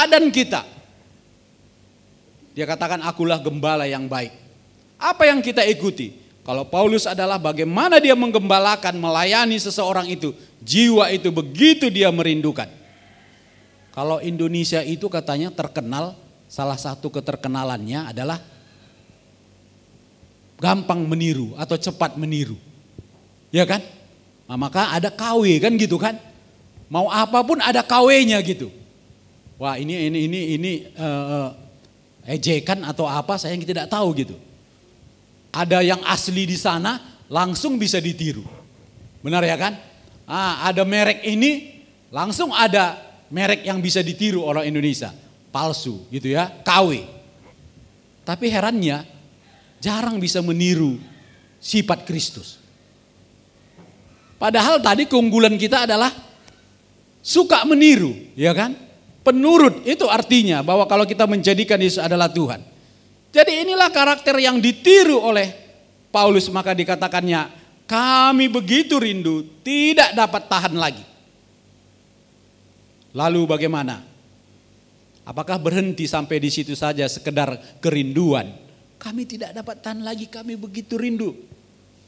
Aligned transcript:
teladan 0.00 0.32
kita. 0.32 0.64
Dia 2.56 2.64
katakan 2.64 3.04
akulah 3.04 3.36
gembala 3.36 3.84
yang 3.84 4.08
baik. 4.08 4.32
Apa 4.96 5.28
yang 5.28 5.44
kita 5.44 5.60
ikuti? 5.68 6.16
Kalau 6.40 6.64
Paulus 6.64 7.04
adalah 7.04 7.36
bagaimana 7.36 8.00
dia 8.00 8.16
menggembalakan, 8.16 8.96
melayani 8.96 9.60
seseorang 9.60 10.08
itu, 10.08 10.32
jiwa 10.64 11.12
itu 11.12 11.28
begitu 11.28 11.92
dia 11.92 12.08
merindukan. 12.08 12.66
Kalau 13.92 14.24
Indonesia 14.24 14.80
itu 14.80 15.04
katanya 15.12 15.52
terkenal, 15.52 16.16
salah 16.48 16.80
satu 16.80 17.12
keterkenalannya 17.12 18.08
adalah 18.08 18.40
gampang 20.56 21.04
meniru 21.04 21.52
atau 21.60 21.76
cepat 21.76 22.16
meniru. 22.16 22.56
Ya 23.52 23.68
kan? 23.68 23.84
Nah, 24.48 24.56
maka 24.56 24.96
ada 24.96 25.12
KW 25.12 25.44
kan 25.60 25.76
gitu 25.76 26.00
kan? 26.00 26.16
Mau 26.88 27.06
apa 27.12 27.44
pun 27.44 27.60
ada 27.60 27.84
KW-nya 27.84 28.40
gitu. 28.42 28.80
Wah 29.60 29.76
ini 29.76 30.08
ini 30.08 30.18
ini 30.24 30.40
ini 30.56 30.72
uh, 30.96 31.52
ejekan 32.24 32.80
atau 32.80 33.04
apa 33.04 33.36
saya 33.36 33.52
yang 33.52 33.68
tidak 33.68 33.92
tahu 33.92 34.16
gitu. 34.16 34.36
Ada 35.52 35.84
yang 35.84 36.00
asli 36.08 36.48
di 36.48 36.56
sana 36.56 37.20
langsung 37.28 37.76
bisa 37.76 38.00
ditiru. 38.00 38.40
Benar 39.20 39.44
ya 39.44 39.60
kan? 39.60 39.76
Ah, 40.24 40.64
ada 40.64 40.80
merek 40.88 41.20
ini 41.28 41.84
langsung 42.08 42.56
ada 42.56 42.96
merek 43.28 43.68
yang 43.68 43.84
bisa 43.84 44.00
ditiru 44.00 44.40
orang 44.40 44.64
Indonesia. 44.64 45.12
Palsu 45.52 46.08
gitu 46.08 46.30
ya, 46.30 46.48
KW. 46.64 47.04
Tapi 48.24 48.46
herannya 48.48 49.02
jarang 49.82 50.16
bisa 50.22 50.40
meniru 50.40 50.96
sifat 51.60 52.06
Kristus. 52.08 52.56
Padahal 54.40 54.80
tadi 54.80 55.04
keunggulan 55.04 55.58
kita 55.60 55.84
adalah 55.84 56.14
suka 57.20 57.66
meniru, 57.68 58.14
ya 58.38 58.54
kan? 58.56 58.89
Penurut 59.20 59.84
itu 59.84 60.08
artinya 60.08 60.64
bahwa 60.64 60.88
kalau 60.88 61.04
kita 61.04 61.28
menjadikan 61.28 61.76
Yesus 61.76 62.00
adalah 62.00 62.32
Tuhan. 62.32 62.64
Jadi 63.30 63.62
inilah 63.68 63.92
karakter 63.92 64.34
yang 64.40 64.58
ditiru 64.58 65.20
oleh 65.20 65.52
Paulus 66.10 66.50
maka 66.50 66.74
dikatakannya 66.74 67.46
kami 67.86 68.50
begitu 68.50 68.98
rindu 68.98 69.46
tidak 69.62 70.16
dapat 70.16 70.42
tahan 70.50 70.74
lagi. 70.74 71.04
Lalu 73.10 73.42
bagaimana? 73.46 74.02
Apakah 75.26 75.58
berhenti 75.62 76.06
sampai 76.10 76.42
di 76.42 76.50
situ 76.50 76.74
saja 76.74 77.06
sekedar 77.06 77.78
kerinduan? 77.78 78.50
Kami 78.98 79.22
tidak 79.26 79.54
dapat 79.54 79.78
tahan 79.82 80.02
lagi, 80.02 80.26
kami 80.26 80.58
begitu 80.58 80.98
rindu. 80.98 81.34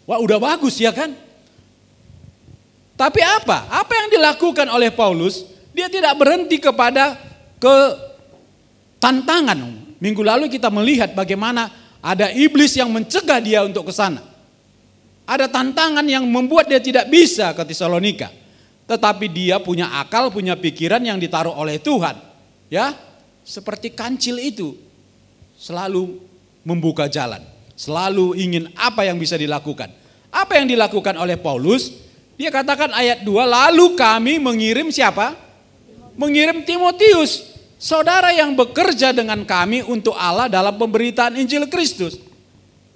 Wah 0.06 0.18
udah 0.18 0.38
bagus 0.42 0.78
ya 0.82 0.90
kan? 0.90 1.14
Tapi 2.98 3.20
apa? 3.22 3.70
Apa 3.70 3.92
yang 3.94 4.08
dilakukan 4.14 4.66
oleh 4.70 4.90
Paulus? 4.94 5.46
Dia 5.72 5.88
tidak 5.88 6.14
berhenti 6.20 6.60
kepada 6.60 7.16
ke 7.56 7.76
tantangan. 9.00 9.58
Minggu 9.98 10.22
lalu 10.22 10.52
kita 10.52 10.68
melihat 10.68 11.16
bagaimana 11.16 11.70
ada 12.02 12.28
iblis 12.34 12.76
yang 12.76 12.90
mencegah 12.92 13.40
dia 13.40 13.64
untuk 13.64 13.88
ke 13.88 13.92
sana. 13.94 14.20
Ada 15.22 15.48
tantangan 15.48 16.04
yang 16.04 16.26
membuat 16.26 16.68
dia 16.68 16.82
tidak 16.82 17.08
bisa 17.08 17.54
ke 17.54 17.62
Tesalonika. 17.62 18.28
Tetapi 18.90 19.30
dia 19.30 19.62
punya 19.62 19.88
akal, 20.02 20.28
punya 20.34 20.58
pikiran 20.58 21.00
yang 21.00 21.16
ditaruh 21.16 21.54
oleh 21.54 21.78
Tuhan. 21.78 22.18
Ya, 22.66 22.92
seperti 23.46 23.94
kancil 23.94 24.42
itu 24.42 24.74
selalu 25.54 26.18
membuka 26.66 27.06
jalan, 27.06 27.40
selalu 27.78 28.34
ingin 28.34 28.68
apa 28.74 29.06
yang 29.06 29.16
bisa 29.16 29.38
dilakukan. 29.38 29.94
Apa 30.32 30.58
yang 30.58 30.66
dilakukan 30.66 31.14
oleh 31.14 31.38
Paulus? 31.38 31.94
Dia 32.34 32.50
katakan 32.50 32.90
ayat 32.90 33.22
2, 33.22 33.28
lalu 33.30 33.94
kami 33.94 34.42
mengirim 34.42 34.90
siapa? 34.90 35.36
Mengirim 36.12 36.60
Timotius, 36.68 37.56
saudara 37.80 38.30
yang 38.36 38.52
bekerja 38.52 39.16
dengan 39.16 39.48
kami 39.48 39.80
untuk 39.80 40.12
Allah 40.12 40.46
dalam 40.46 40.76
pemberitaan 40.76 41.40
Injil 41.40 41.66
Kristus. 41.72 42.20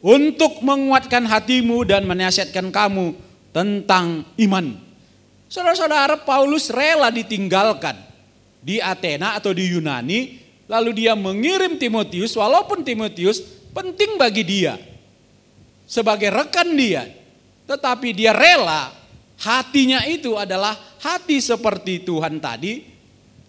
Untuk 0.05 0.61
menguatkan 0.62 1.25
hatimu 1.25 1.83
dan 1.83 2.05
menasihatkan 2.06 2.69
kamu 2.70 3.17
tentang 3.51 4.23
iman. 4.39 4.77
Saudara-saudara 5.48 6.20
Paulus 6.23 6.68
rela 6.68 7.08
ditinggalkan 7.08 7.96
di 8.61 8.83
Athena 8.83 9.35
atau 9.35 9.57
di 9.57 9.73
Yunani. 9.73 10.45
Lalu 10.67 11.07
dia 11.07 11.14
mengirim 11.14 11.79
Timotius 11.79 12.35
walaupun 12.35 12.83
Timotius 12.83 13.41
penting 13.70 14.18
bagi 14.18 14.42
dia. 14.42 14.74
Sebagai 15.86 16.30
rekan 16.30 16.74
dia. 16.74 17.07
Tetapi 17.67 18.08
dia 18.14 18.35
rela 18.35 18.91
hatinya 19.42 20.02
itu 20.07 20.35
adalah 20.35 20.74
hati 20.98 21.39
seperti 21.39 22.02
Tuhan 22.02 22.39
tadi. 22.42 22.95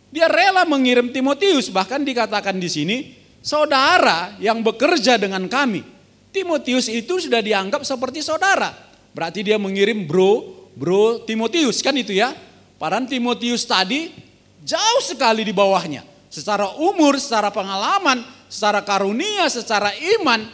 Dia 0.07 0.31
rela 0.31 0.63
mengirim 0.63 1.12
Timotius, 1.12 1.68
bahkan 1.68 2.03
dikatakan 2.03 2.56
di 2.56 2.69
sini, 2.72 2.97
saudara 3.44 4.35
yang 4.40 4.63
bekerja 4.63 5.19
dengan 5.19 5.47
kami. 5.51 5.84
Timotius 6.31 6.88
itu 6.88 7.19
sudah 7.19 7.44
dianggap 7.44 7.84
seperti 7.84 8.23
saudara. 8.23 8.72
Berarti 9.12 9.41
dia 9.41 9.57
mengirim 9.57 10.06
bro, 10.06 10.68
bro 10.78 11.23
Timotius 11.25 11.81
kan 11.81 11.95
itu 11.97 12.13
ya. 12.13 12.35
Padahal 12.78 13.09
Timotius 13.09 13.66
tadi 13.66 14.13
jauh 14.62 15.01
sekali 15.01 15.41
di 15.41 15.51
bawahnya. 15.56 16.06
Secara 16.28 16.78
umur, 16.78 17.18
secara 17.18 17.50
pengalaman, 17.50 18.22
secara 18.51 18.85
karunia, 18.85 19.50
secara 19.50 19.89
iman, 20.19 20.45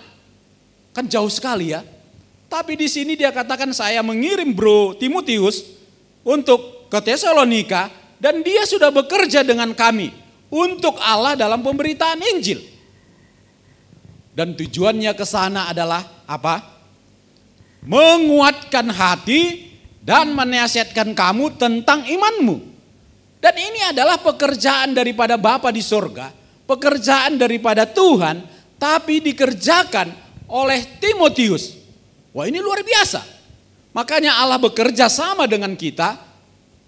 kan 0.96 1.06
jauh 1.10 1.28
sekali 1.28 1.76
ya. 1.76 1.82
Tapi 2.48 2.78
di 2.78 2.86
sini 2.86 3.18
dia 3.18 3.34
katakan 3.34 3.74
saya 3.74 4.00
mengirim 4.06 4.54
bro 4.54 4.94
Timotius 4.96 5.66
untuk 6.22 6.88
ke 6.88 7.00
Tesalonika 7.02 7.90
dan 8.24 8.40
dia 8.40 8.64
sudah 8.64 8.88
bekerja 8.88 9.44
dengan 9.44 9.76
kami 9.76 10.16
untuk 10.48 10.96
Allah 11.04 11.36
dalam 11.36 11.60
pemberitaan 11.60 12.24
Injil. 12.24 12.64
Dan 14.32 14.56
tujuannya 14.56 15.12
ke 15.12 15.28
sana 15.28 15.68
adalah 15.68 16.24
apa? 16.24 16.64
Menguatkan 17.84 18.88
hati 18.88 19.76
dan 20.00 20.32
menasihatkan 20.32 21.12
kamu 21.12 21.60
tentang 21.60 22.08
imanmu. 22.08 22.72
Dan 23.44 23.60
ini 23.60 23.92
adalah 23.92 24.16
pekerjaan 24.24 24.96
daripada 24.96 25.36
Bapa 25.36 25.68
di 25.68 25.84
sorga, 25.84 26.32
pekerjaan 26.64 27.36
daripada 27.36 27.84
Tuhan, 27.84 28.40
tapi 28.80 29.20
dikerjakan 29.20 30.08
oleh 30.48 30.80
Timotius 31.04 31.84
Wah 32.34 32.50
ini 32.50 32.60
luar 32.60 32.82
biasa. 32.82 33.22
Makanya 33.94 34.42
Allah 34.42 34.58
bekerja 34.58 35.06
sama 35.06 35.46
dengan 35.46 35.78
kita, 35.78 36.18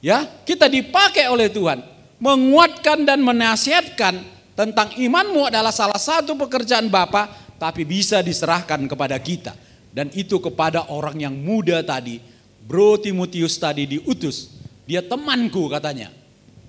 ya 0.06 0.30
kita 0.46 0.70
dipakai 0.70 1.26
oleh 1.26 1.50
Tuhan 1.50 1.82
menguatkan 2.22 3.02
dan 3.02 3.26
menasihatkan 3.26 4.22
tentang 4.56 4.94
imanmu 4.96 5.52
adalah 5.52 5.74
salah 5.74 6.00
satu 6.00 6.38
pekerjaan 6.40 6.88
Bapa, 6.88 7.28
tapi 7.60 7.84
bisa 7.84 8.24
diserahkan 8.24 8.80
kepada 8.88 9.20
kita. 9.20 9.52
Dan 9.92 10.12
itu 10.16 10.40
kepada 10.44 10.92
orang 10.92 11.20
yang 11.20 11.36
muda 11.36 11.80
tadi, 11.84 12.20
Bro 12.64 13.00
Timotius 13.00 13.56
tadi 13.60 13.88
diutus, 13.88 14.52
dia 14.84 15.00
temanku 15.04 15.72
katanya, 15.72 16.12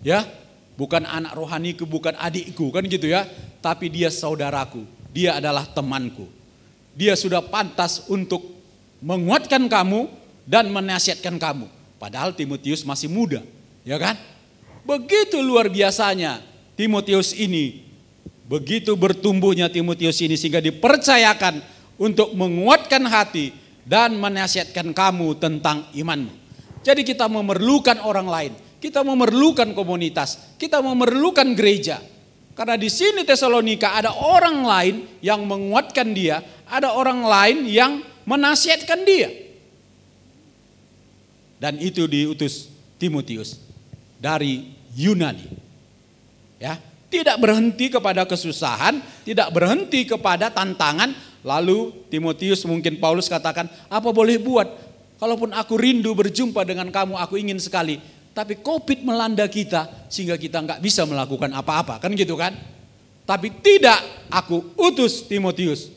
ya 0.03 0.23
bukan 0.79 1.03
anak 1.07 1.35
rohaniku, 1.35 1.87
bukan 1.87 2.15
adikku 2.19 2.71
kan 2.71 2.87
gitu 2.87 3.11
ya, 3.11 3.27
tapi 3.59 3.91
dia 3.91 4.15
saudaraku, 4.15 4.87
dia 5.11 5.39
adalah 5.39 5.67
temanku, 5.67 6.31
dia 6.95 7.19
sudah 7.19 7.43
pantas 7.43 8.07
untuk 8.07 8.47
menguatkan 9.03 9.67
kamu 9.67 10.07
dan 10.47 10.71
menasihatkan 10.71 11.35
kamu. 11.35 11.76
Padahal 12.07 12.39
Timotius 12.39 12.87
masih 12.87 13.11
muda, 13.11 13.43
ya 13.83 13.99
kan? 13.99 14.15
Begitu 14.87 15.43
luar 15.43 15.67
biasanya 15.67 16.39
Timotius 16.79 17.35
ini, 17.35 17.83
begitu 18.47 18.95
bertumbuhnya 18.95 19.67
Timotius 19.67 20.23
ini 20.23 20.39
sehingga 20.39 20.63
dipercayakan 20.63 21.59
untuk 21.99 22.31
menguatkan 22.39 23.03
hati 23.11 23.51
dan 23.83 24.15
menasihatkan 24.23 24.95
kamu 24.95 25.35
tentang 25.43 25.91
imanmu. 25.99 26.31
Jadi 26.87 27.03
kita 27.03 27.27
memerlukan 27.27 27.99
orang 27.99 28.31
lain, 28.31 28.53
kita 28.79 29.03
memerlukan 29.03 29.75
komunitas, 29.75 30.55
kita 30.63 30.79
memerlukan 30.79 31.59
gereja. 31.59 31.99
Karena 32.55 32.79
di 32.79 32.87
sini 32.87 33.27
Tesalonika 33.27 33.99
ada 33.99 34.15
orang 34.15 34.63
lain 34.63 34.95
yang 35.27 35.43
menguatkan 35.43 36.15
dia, 36.15 36.39
ada 36.71 36.95
orang 36.95 37.27
lain 37.27 37.67
yang 37.67 37.99
menasihatkan 38.31 39.03
dia. 39.03 39.46
Dan 41.57 41.81
itu 41.81 42.05
diutus 42.05 42.69
Timotius 43.01 43.61
dari 44.21 44.77
Yunani. 44.93 45.49
Ya, 46.57 46.81
tidak 47.09 47.37
berhenti 47.41 47.93
kepada 47.93 48.25
kesusahan, 48.29 49.01
tidak 49.25 49.49
berhenti 49.53 50.05
kepada 50.05 50.53
tantangan. 50.53 51.13
Lalu 51.47 52.09
Timotius 52.13 52.67
mungkin 52.67 52.99
Paulus 52.99 53.31
katakan, 53.31 53.71
apa 53.89 54.09
boleh 54.11 54.37
buat? 54.41 54.69
Kalaupun 55.17 55.57
aku 55.57 55.81
rindu 55.81 56.13
berjumpa 56.13 56.67
dengan 56.67 56.93
kamu, 56.93 57.17
aku 57.17 57.41
ingin 57.41 57.57
sekali. 57.57 57.97
Tapi 58.37 58.61
COVID 58.61 59.01
melanda 59.01 59.49
kita 59.49 60.09
sehingga 60.13 60.37
kita 60.37 60.61
nggak 60.61 60.81
bisa 60.85 61.09
melakukan 61.09 61.49
apa-apa, 61.57 61.97
kan 62.03 62.13
gitu 62.13 62.37
kan? 62.37 62.53
Tapi 63.25 63.49
tidak, 63.65 64.29
aku 64.29 64.77
utus 64.77 65.25
Timotius 65.25 65.97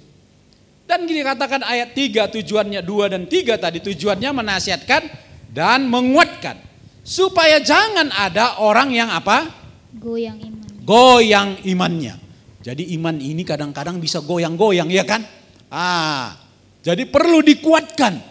dan 0.90 1.06
gini 1.06 1.22
katakan 1.22 1.62
ayat 1.62 1.94
3 1.94 2.34
tujuannya 2.34 2.82
2 2.82 3.14
dan 3.14 3.24
3 3.30 3.62
tadi 3.62 3.78
tujuannya 3.78 4.34
menasihatkan 4.34 5.29
dan 5.50 5.90
menguatkan. 5.90 6.62
Supaya 7.02 7.58
jangan 7.58 8.14
ada 8.14 8.62
orang 8.62 8.94
yang 8.94 9.10
apa? 9.10 9.50
Goyang 9.98 10.38
iman. 10.38 10.70
goyang 10.86 11.50
imannya. 11.66 12.16
Jadi 12.62 12.94
iman 12.98 13.18
ini 13.18 13.42
kadang-kadang 13.42 13.98
bisa 13.98 14.22
goyang-goyang 14.22 14.94
ya 14.94 15.02
kan? 15.02 15.26
Ah, 15.74 16.38
jadi 16.86 17.10
perlu 17.10 17.42
dikuatkan. 17.42 18.22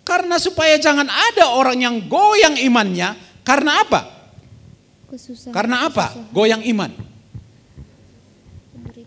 Karena 0.00 0.40
supaya 0.40 0.80
jangan 0.80 1.06
ada 1.06 1.52
orang 1.52 1.78
yang 1.80 1.96
goyang 2.08 2.56
imannya, 2.56 3.14
karena 3.44 3.84
apa? 3.84 4.00
Kesusahan. 5.12 5.52
Karena 5.52 5.76
apa? 5.86 6.16
kesusahan. 6.16 6.32
Goyang 6.32 6.62
iman. 6.72 6.90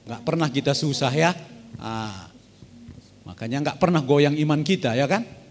Nggak 0.04 0.22
pernah 0.22 0.48
kita 0.54 0.74
susah 0.78 1.12
ya. 1.12 1.32
Ah, 1.82 2.30
makanya 3.26 3.70
nggak 3.70 3.78
pernah 3.82 4.04
goyang 4.06 4.38
iman 4.38 4.62
kita 4.62 4.94
ya 4.94 5.10
kan? 5.10 5.43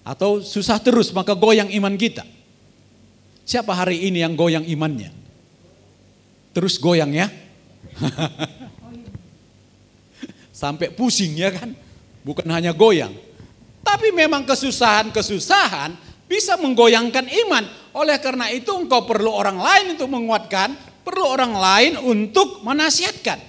Atau 0.00 0.40
susah 0.40 0.80
terus 0.80 1.12
maka 1.12 1.36
goyang 1.36 1.68
iman 1.70 1.94
kita. 1.94 2.24
Siapa 3.44 3.74
hari 3.74 4.06
ini 4.06 4.22
yang 4.22 4.38
goyang 4.38 4.64
imannya? 4.64 5.10
Terus 6.54 6.78
goyang 6.78 7.10
ya? 7.14 7.26
Sampai 10.60 10.92
pusing 10.92 11.34
ya 11.34 11.50
kan? 11.50 11.74
Bukan 12.22 12.46
hanya 12.52 12.70
goyang. 12.70 13.10
Tapi 13.80 14.12
memang 14.12 14.44
kesusahan-kesusahan 14.44 15.96
bisa 16.30 16.54
menggoyangkan 16.60 17.26
iman. 17.26 17.64
Oleh 17.90 18.22
karena 18.22 18.46
itu 18.54 18.70
engkau 18.70 19.02
perlu 19.02 19.34
orang 19.34 19.58
lain 19.58 19.98
untuk 19.98 20.08
menguatkan, 20.14 20.78
perlu 21.02 21.26
orang 21.26 21.52
lain 21.58 21.92
untuk 21.98 22.62
menasihatkan. 22.62 23.42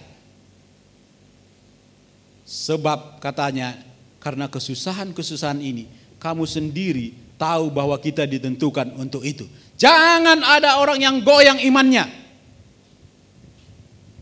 Sebab 2.42 3.22
katanya 3.22 3.78
karena 4.18 4.50
kesusahan-kesusahan 4.50 5.62
ini 5.62 6.01
kamu 6.22 6.46
sendiri 6.46 7.18
tahu 7.42 7.74
bahwa 7.74 7.98
kita 7.98 8.30
ditentukan 8.30 8.94
untuk 9.02 9.26
itu. 9.26 9.50
Jangan 9.82 10.46
ada 10.46 10.78
orang 10.78 11.02
yang 11.02 11.18
goyang 11.26 11.58
imannya. 11.58 12.06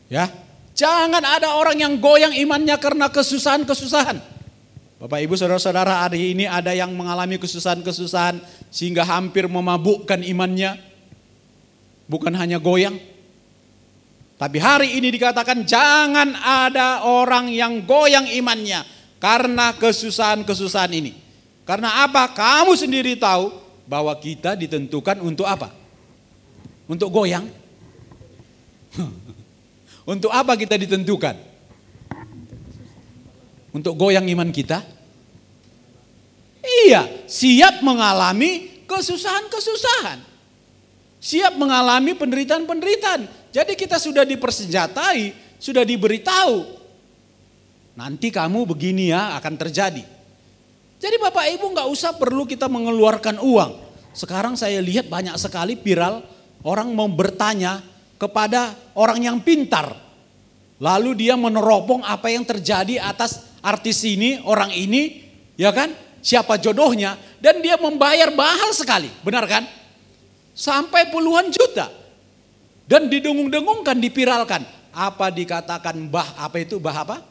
Ya, 0.08 0.32
jangan 0.74 1.22
ada 1.22 1.60
orang 1.60 1.76
yang 1.76 1.94
goyang 2.00 2.32
imannya 2.32 2.80
karena 2.80 3.12
kesusahan-kesusahan. 3.12 4.18
Bapak 5.00 5.20
Ibu 5.20 5.36
Saudara-saudara 5.36 6.08
hari 6.08 6.34
ini 6.36 6.48
ada 6.48 6.72
yang 6.72 6.96
mengalami 6.96 7.36
kesusahan-kesusahan 7.38 8.40
sehingga 8.72 9.04
hampir 9.04 9.52
memabukkan 9.52 10.24
imannya. 10.24 10.80
Bukan 12.10 12.34
hanya 12.34 12.58
goyang. 12.58 12.98
Tapi 14.40 14.58
hari 14.58 14.96
ini 14.96 15.12
dikatakan 15.12 15.68
jangan 15.68 16.34
ada 16.40 17.04
orang 17.04 17.52
yang 17.52 17.84
goyang 17.84 18.26
imannya 18.32 18.82
karena 19.20 19.76
kesusahan-kesusahan 19.76 20.96
ini. 20.96 21.29
Karena 21.70 22.02
apa? 22.02 22.26
Kamu 22.34 22.74
sendiri 22.74 23.14
tahu 23.14 23.54
bahwa 23.86 24.10
kita 24.18 24.58
ditentukan 24.58 25.22
untuk 25.22 25.46
apa? 25.46 25.70
Untuk 26.90 27.14
goyang. 27.14 27.46
untuk 30.18 30.34
apa 30.34 30.58
kita 30.58 30.74
ditentukan? 30.82 31.38
Untuk 33.70 33.94
goyang 33.94 34.26
iman 34.34 34.50
kita? 34.50 34.82
Iya, 36.90 37.06
siap 37.30 37.86
mengalami 37.86 38.82
kesusahan-kesusahan. 38.90 40.26
Siap 41.22 41.54
mengalami 41.54 42.18
penderitaan-penderitaan. 42.18 43.54
Jadi 43.54 43.78
kita 43.78 44.02
sudah 44.02 44.26
dipersenjatai, 44.26 45.38
sudah 45.62 45.86
diberitahu. 45.86 46.66
Nanti 47.94 48.34
kamu 48.34 48.66
begini 48.66 49.14
ya 49.14 49.38
akan 49.38 49.54
terjadi. 49.54 50.18
Jadi 51.00 51.16
Bapak 51.16 51.48
Ibu 51.56 51.72
nggak 51.72 51.88
usah 51.88 52.12
perlu 52.20 52.44
kita 52.44 52.68
mengeluarkan 52.68 53.40
uang. 53.40 53.72
Sekarang 54.12 54.60
saya 54.60 54.84
lihat 54.84 55.08
banyak 55.08 55.34
sekali 55.40 55.80
viral 55.80 56.20
orang 56.68 56.92
mau 56.92 57.08
bertanya 57.08 57.80
kepada 58.20 58.76
orang 59.00 59.24
yang 59.24 59.38
pintar. 59.40 59.96
Lalu 60.80 61.28
dia 61.28 61.40
meneropong 61.40 62.04
apa 62.04 62.28
yang 62.32 62.44
terjadi 62.44 63.00
atas 63.00 63.48
artis 63.64 64.04
ini, 64.04 64.44
orang 64.44 64.72
ini, 64.76 65.24
ya 65.56 65.72
kan? 65.72 65.92
Siapa 66.20 66.60
jodohnya 66.60 67.16
dan 67.40 67.64
dia 67.64 67.80
membayar 67.80 68.28
mahal 68.36 68.76
sekali, 68.76 69.08
benar 69.24 69.48
kan? 69.48 69.64
Sampai 70.52 71.08
puluhan 71.08 71.48
juta. 71.48 71.88
Dan 72.84 73.08
didengung-dengungkan, 73.08 74.04
dipiralkan. 74.04 74.68
Apa 74.92 75.32
dikatakan 75.32 75.96
bah 76.12 76.36
apa 76.36 76.60
itu 76.60 76.76
bah 76.82 77.08
apa? 77.08 77.24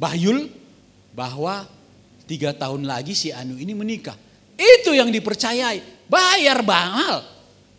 Bahyul 0.00 0.48
bahwa 1.12 1.68
tiga 2.30 2.54
tahun 2.54 2.86
lagi 2.86 3.10
si 3.18 3.34
Anu 3.34 3.58
ini 3.58 3.74
menikah. 3.74 4.14
Itu 4.54 4.94
yang 4.94 5.10
dipercayai, 5.10 6.06
bayar 6.06 6.62
mahal. 6.62 7.26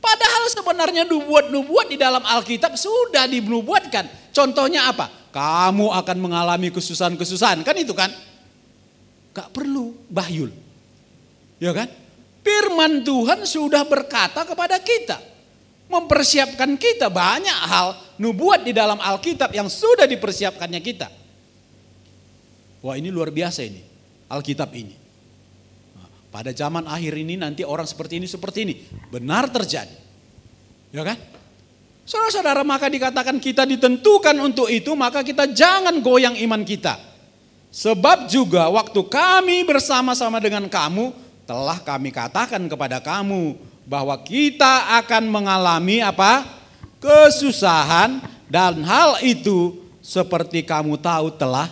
Padahal 0.03 0.43
sebenarnya 0.51 1.07
nubuat-nubuat 1.07 1.87
di 1.87 1.95
dalam 1.95 2.19
Alkitab 2.25 2.75
sudah 2.75 3.31
dinubuatkan. 3.31 4.33
Contohnya 4.35 4.91
apa? 4.91 5.07
Kamu 5.31 5.93
akan 6.03 6.17
mengalami 6.19 6.67
kesusahan-kesusahan, 6.73 7.63
kan 7.63 7.75
itu 7.79 7.95
kan? 7.95 8.11
Gak 9.31 9.55
perlu 9.55 9.95
bahyul. 10.11 10.51
Ya 11.61 11.71
kan? 11.71 11.87
Firman 12.41 13.05
Tuhan 13.05 13.45
sudah 13.45 13.85
berkata 13.85 14.43
kepada 14.43 14.81
kita. 14.81 15.21
Mempersiapkan 15.87 16.75
kita 16.75 17.07
banyak 17.13 17.59
hal 17.69 17.93
nubuat 18.17 18.65
di 18.65 18.73
dalam 18.73 18.97
Alkitab 18.97 19.53
yang 19.53 19.69
sudah 19.69 20.09
dipersiapkannya 20.09 20.81
kita. 20.81 21.07
Wah 22.81 22.97
ini 22.97 23.13
luar 23.13 23.29
biasa 23.29 23.61
ini. 23.61 23.90
Alkitab 24.31 24.71
ini. 24.71 24.95
Nah, 25.95 26.07
pada 26.31 26.55
zaman 26.55 26.87
akhir 26.87 27.13
ini 27.19 27.35
nanti 27.35 27.67
orang 27.67 27.83
seperti 27.83 28.23
ini 28.23 28.27
seperti 28.31 28.59
ini 28.63 28.75
benar 29.11 29.51
terjadi. 29.51 29.93
Ya 30.91 31.03
kan? 31.03 31.19
Saudara-saudara 32.07 32.63
maka 32.63 32.91
dikatakan 32.91 33.37
kita 33.39 33.63
ditentukan 33.63 34.35
untuk 34.39 34.67
itu 34.67 34.95
maka 34.95 35.23
kita 35.23 35.51
jangan 35.51 35.99
goyang 35.99 36.35
iman 36.39 36.63
kita. 36.63 36.99
Sebab 37.71 38.27
juga 38.27 38.67
waktu 38.67 38.99
kami 39.07 39.63
bersama-sama 39.63 40.43
dengan 40.43 40.67
kamu 40.67 41.15
telah 41.47 41.79
kami 41.79 42.11
katakan 42.11 42.67
kepada 42.67 42.99
kamu 42.99 43.55
bahwa 43.87 44.15
kita 44.19 44.99
akan 45.03 45.23
mengalami 45.31 46.03
apa? 46.03 46.59
kesusahan 47.01 48.21
dan 48.45 48.85
hal 48.85 49.17
itu 49.25 49.81
seperti 50.05 50.61
kamu 50.61 51.01
tahu 51.01 51.33
telah 51.33 51.65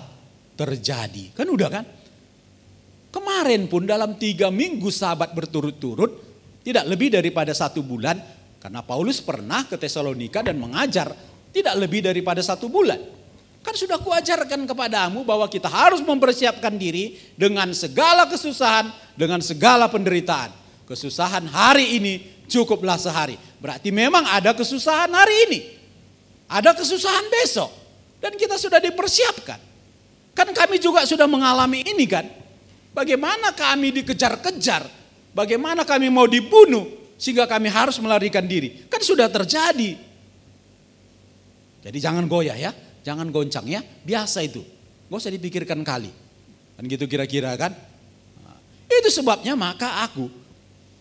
terjadi. 0.58 1.32
Kan 1.38 1.48
udah 1.54 1.70
kan? 1.70 1.86
Kemarin 3.10 3.66
pun 3.66 3.90
dalam 3.90 4.18
tiga 4.22 4.54
minggu 4.54 4.94
sahabat 4.94 5.34
berturut-turut, 5.34 6.12
tidak 6.62 6.86
lebih 6.86 7.10
daripada 7.10 7.50
satu 7.58 7.82
bulan, 7.82 8.22
karena 8.62 8.86
Paulus 8.86 9.18
pernah 9.24 9.66
ke 9.66 9.80
Tesalonika 9.80 10.46
dan 10.46 10.62
mengajar 10.62 11.10
tidak 11.50 11.76
lebih 11.82 12.06
daripada 12.06 12.44
satu 12.46 12.70
bulan. 12.70 13.02
Kan 13.60 13.76
sudah 13.76 14.00
kuajarkan 14.00 14.70
kepadamu 14.70 15.28
bahwa 15.28 15.50
kita 15.52 15.68
harus 15.68 16.00
mempersiapkan 16.00 16.72
diri 16.80 17.20
dengan 17.36 17.74
segala 17.76 18.30
kesusahan, 18.30 18.88
dengan 19.20 19.44
segala 19.44 19.92
penderitaan. 19.92 20.54
Kesusahan 20.88 21.44
hari 21.50 22.00
ini 22.00 22.14
cukuplah 22.48 22.96
sehari. 22.96 23.36
Berarti 23.60 23.92
memang 23.92 24.24
ada 24.26 24.56
kesusahan 24.56 25.12
hari 25.12 25.36
ini. 25.50 25.60
Ada 26.50 26.72
kesusahan 26.74 27.28
besok. 27.30 27.70
Dan 28.24 28.40
kita 28.40 28.56
sudah 28.56 28.80
dipersiapkan. 28.80 29.60
Kan 30.34 30.50
kami 30.56 30.80
juga 30.80 31.04
sudah 31.04 31.28
mengalami 31.28 31.84
ini 31.84 32.08
kan. 32.08 32.26
Bagaimana 32.90 33.54
kami 33.54 33.94
dikejar-kejar, 34.02 34.90
bagaimana 35.32 35.86
kami 35.86 36.10
mau 36.10 36.26
dibunuh 36.26 37.16
sehingga 37.20 37.46
kami 37.46 37.70
harus 37.70 38.02
melarikan 38.02 38.44
diri. 38.44 38.90
Kan 38.90 39.04
sudah 39.04 39.30
terjadi. 39.30 40.00
Jadi 41.80 41.98
jangan 42.02 42.26
goyah 42.28 42.58
ya, 42.58 42.72
jangan 43.06 43.30
goncang 43.30 43.68
ya, 43.70 43.80
biasa 43.84 44.44
itu. 44.44 44.66
Gak 45.08 45.20
usah 45.20 45.32
dipikirkan 45.32 45.80
kali. 45.86 46.12
Kan 46.76 46.84
gitu 46.88 47.06
kira-kira 47.06 47.56
kan. 47.56 47.72
Nah, 48.44 48.58
itu 48.88 49.10
sebabnya 49.14 49.54
maka 49.54 50.04
aku 50.04 50.32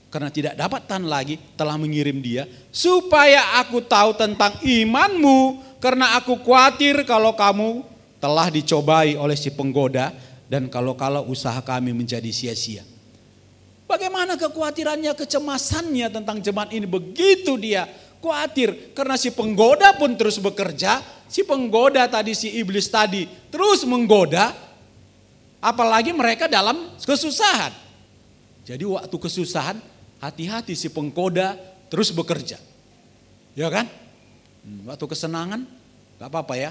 karena 0.09 0.33
tidak 0.33 0.55
dapat 0.57 0.89
tahan 0.89 1.05
lagi 1.05 1.37
telah 1.53 1.77
mengirim 1.77 2.17
dia 2.25 2.49
supaya 2.73 3.61
aku 3.61 3.85
tahu 3.85 4.17
tentang 4.17 4.57
imanmu 4.65 5.61
karena 5.79 6.17
aku 6.17 6.41
khawatir 6.41 7.05
kalau 7.05 7.37
kamu 7.37 7.85
telah 8.19 8.49
dicobai 8.49 9.15
oleh 9.15 9.37
si 9.37 9.53
penggoda 9.53 10.11
dan 10.49 10.67
kalau-kalau 10.73 11.29
usaha 11.29 11.61
kami 11.61 11.93
menjadi 11.93 12.29
sia-sia. 12.33 12.83
Bagaimana 13.89 14.37
kekhawatirannya, 14.37 15.17
kecemasannya 15.17 16.13
tentang 16.13 16.45
jemaat 16.45 16.73
ini 16.77 16.85
begitu 16.85 17.57
dia 17.57 17.89
khawatir 18.21 18.93
karena 18.93 19.17
si 19.17 19.33
penggoda 19.33 19.97
pun 19.97 20.13
terus 20.17 20.37
bekerja, 20.37 21.01
si 21.29 21.45
penggoda 21.45 22.05
tadi 22.09 22.37
si 22.37 22.53
iblis 22.61 22.89
tadi 22.93 23.25
terus 23.49 23.89
menggoda 23.89 24.53
apalagi 25.61 26.13
mereka 26.13 26.51
dalam 26.51 26.93
kesusahan. 27.01 27.73
Jadi 28.69 28.85
waktu 28.85 29.17
kesusahan 29.17 29.81
hati-hati 30.21 30.77
si 30.77 30.93
penggoda 30.93 31.57
terus 31.89 32.13
bekerja. 32.13 32.61
Ya 33.57 33.69
kan? 33.73 33.89
Hmm, 34.61 34.85
waktu 34.85 35.05
kesenangan 35.09 35.65
gak 36.21 36.29
apa-apa 36.29 36.55
ya. 36.61 36.71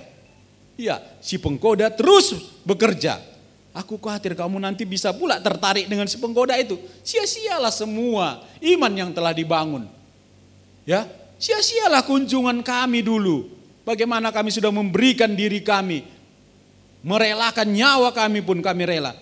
Iya, 0.77 1.01
si 1.25 1.41
penggoda 1.41 1.89
terus 1.89 2.37
bekerja. 2.61 3.17
Aku 3.77 4.01
khawatir 4.01 4.33
kamu 4.33 4.57
nanti 4.57 4.89
bisa 4.89 5.13
pula 5.13 5.37
tertarik 5.37 5.85
dengan 5.85 6.09
si 6.09 6.17
penggoda 6.17 6.57
itu. 6.57 6.81
Sia-sialah 7.05 7.69
semua 7.69 8.41
iman 8.57 8.89
yang 8.89 9.13
telah 9.13 9.37
dibangun. 9.37 9.85
Ya, 10.81 11.05
Sia-sialah 11.37 12.01
kunjungan 12.01 12.65
kami 12.65 13.05
dulu. 13.05 13.53
Bagaimana 13.85 14.33
kami 14.33 14.49
sudah 14.51 14.73
memberikan 14.73 15.31
diri 15.31 15.61
kami. 15.61 16.03
Merelakan 17.05 17.69
nyawa 17.71 18.09
kami 18.11 18.41
pun 18.41 18.59
kami 18.59 18.83
rela. 18.83 19.13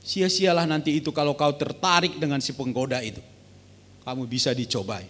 Sia-sialah 0.00 0.64
nanti 0.64 0.96
itu 0.96 1.12
kalau 1.12 1.36
kau 1.36 1.52
tertarik 1.54 2.16
dengan 2.16 2.40
si 2.40 2.56
penggoda 2.56 2.98
itu. 3.04 3.20
Kamu 4.02 4.24
bisa 4.24 4.56
dicobai. 4.56 5.04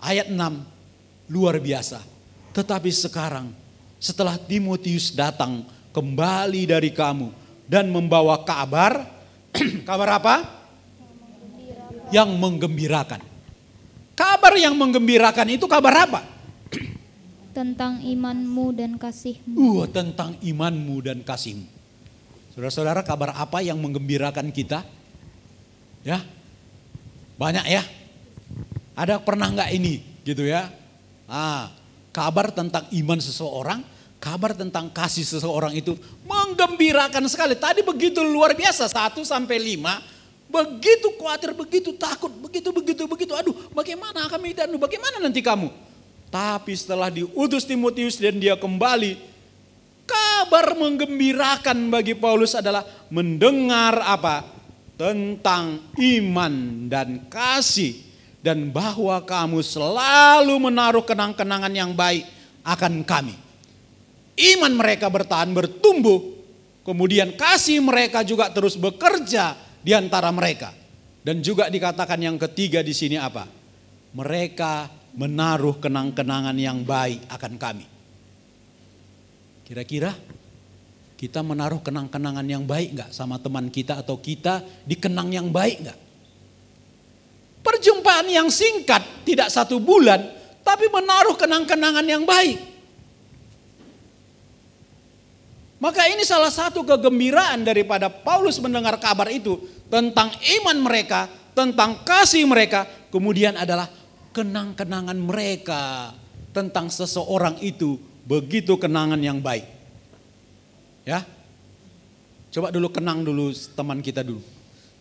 Ayat 0.00 0.32
6 0.32 1.28
luar 1.28 1.60
biasa. 1.60 2.00
Tetapi 2.56 2.88
sekarang 2.88 3.52
setelah 4.00 4.40
Timotius 4.40 5.12
datang 5.12 5.68
kembali 5.90 6.62
dari 6.70 6.90
kamu 6.94 7.28
dan 7.66 7.90
membawa 7.90 8.42
kabar 8.42 9.06
kabar 9.88 10.08
apa? 10.18 10.34
Yang 12.10 12.30
menggembirakan. 12.34 13.20
Kabar 14.18 14.52
yang 14.58 14.74
menggembirakan 14.74 15.46
itu 15.54 15.66
kabar 15.70 16.06
apa? 16.06 16.20
Tentang 17.56 18.02
imanmu 18.02 18.66
dan 18.74 18.98
kasihmu. 18.98 19.54
Uh, 19.54 19.86
tentang 19.90 20.38
imanmu 20.38 20.96
dan 21.02 21.18
kasihmu. 21.22 21.66
Saudara-saudara, 22.54 23.06
kabar 23.06 23.34
apa 23.38 23.62
yang 23.62 23.78
menggembirakan 23.78 24.50
kita? 24.50 24.82
Ya, 26.02 26.22
banyak 27.38 27.66
ya. 27.70 27.82
Ada 28.98 29.22
pernah 29.22 29.48
nggak 29.54 29.70
ini, 29.70 30.02
gitu 30.26 30.42
ya? 30.42 30.66
Ah, 31.30 31.70
kabar 32.10 32.50
tentang 32.50 32.90
iman 32.90 33.22
seseorang, 33.22 33.86
kabar 34.20 34.52
tentang 34.52 34.92
kasih 34.92 35.24
seseorang 35.24 35.72
itu 35.72 35.96
menggembirakan 36.28 37.24
sekali. 37.26 37.56
Tadi 37.56 37.80
begitu 37.80 38.20
luar 38.20 38.52
biasa, 38.52 38.86
satu 38.86 39.24
sampai 39.24 39.56
lima, 39.56 40.04
begitu 40.46 41.16
khawatir, 41.16 41.56
begitu 41.56 41.96
takut, 41.96 42.30
begitu, 42.30 42.68
begitu, 42.70 43.02
begitu. 43.08 43.32
Aduh, 43.32 43.56
bagaimana 43.72 44.28
kami 44.28 44.52
dan 44.52 44.70
bagaimana 44.76 45.18
nanti 45.18 45.40
kamu? 45.40 45.72
Tapi 46.30 46.72
setelah 46.76 47.10
diutus 47.10 47.66
Timotius 47.66 48.20
dan 48.20 48.38
dia 48.38 48.54
kembali, 48.54 49.18
kabar 50.06 50.78
menggembirakan 50.78 51.90
bagi 51.90 52.14
Paulus 52.14 52.54
adalah 52.54 52.86
mendengar 53.10 53.98
apa? 54.04 54.46
Tentang 54.94 55.80
iman 55.96 56.86
dan 56.92 57.26
kasih. 57.26 58.12
Dan 58.40 58.72
bahwa 58.72 59.20
kamu 59.20 59.60
selalu 59.60 60.56
menaruh 60.56 61.04
kenang-kenangan 61.04 61.72
yang 61.76 61.92
baik 61.92 62.24
akan 62.64 63.04
kami. 63.04 63.49
Iman 64.40 64.72
mereka 64.72 65.12
bertahan 65.12 65.52
bertumbuh. 65.52 66.40
Kemudian 66.80 67.36
kasih 67.36 67.84
mereka 67.84 68.24
juga 68.24 68.48
terus 68.48 68.74
bekerja 68.80 69.52
di 69.84 69.92
antara 69.92 70.32
mereka. 70.32 70.72
Dan 71.20 71.44
juga 71.44 71.68
dikatakan 71.68 72.16
yang 72.16 72.40
ketiga 72.40 72.80
di 72.80 72.96
sini 72.96 73.20
apa? 73.20 73.44
Mereka 74.16 74.88
menaruh 75.12 75.76
kenang-kenangan 75.76 76.56
yang 76.56 76.80
baik 76.80 77.28
akan 77.28 77.54
kami. 77.60 77.86
Kira-kira 79.68 80.16
kita 81.20 81.44
menaruh 81.44 81.84
kenang-kenangan 81.84 82.48
yang 82.48 82.64
baik 82.64 82.96
nggak 82.96 83.10
sama 83.12 83.36
teman 83.36 83.68
kita 83.68 84.00
atau 84.00 84.16
kita 84.16 84.64
dikenang 84.88 85.28
yang 85.36 85.52
baik 85.52 85.84
nggak? 85.84 85.98
Perjumpaan 87.60 88.24
yang 88.32 88.48
singkat, 88.48 89.04
tidak 89.28 89.52
satu 89.52 89.76
bulan, 89.84 90.24
tapi 90.64 90.88
menaruh 90.88 91.36
kenang-kenangan 91.36 92.08
yang 92.08 92.24
baik. 92.24 92.69
Maka 95.80 96.12
ini 96.12 96.28
salah 96.28 96.52
satu 96.52 96.84
kegembiraan 96.84 97.64
daripada 97.64 98.12
Paulus 98.12 98.60
mendengar 98.60 99.00
kabar 99.00 99.32
itu 99.32 99.56
tentang 99.88 100.28
iman 100.60 100.76
mereka, 100.76 101.24
tentang 101.56 102.04
kasih 102.04 102.44
mereka, 102.44 102.84
kemudian 103.08 103.56
adalah 103.56 103.88
kenang-kenangan 104.36 105.16
mereka 105.16 106.12
tentang 106.52 106.92
seseorang 106.92 107.56
itu 107.64 107.96
begitu 108.28 108.76
kenangan 108.76 109.18
yang 109.18 109.40
baik. 109.40 109.64
Ya. 111.08 111.24
Coba 112.52 112.68
dulu 112.68 112.92
kenang 112.92 113.24
dulu 113.24 113.48
teman 113.72 114.04
kita 114.04 114.20
dulu. 114.20 114.44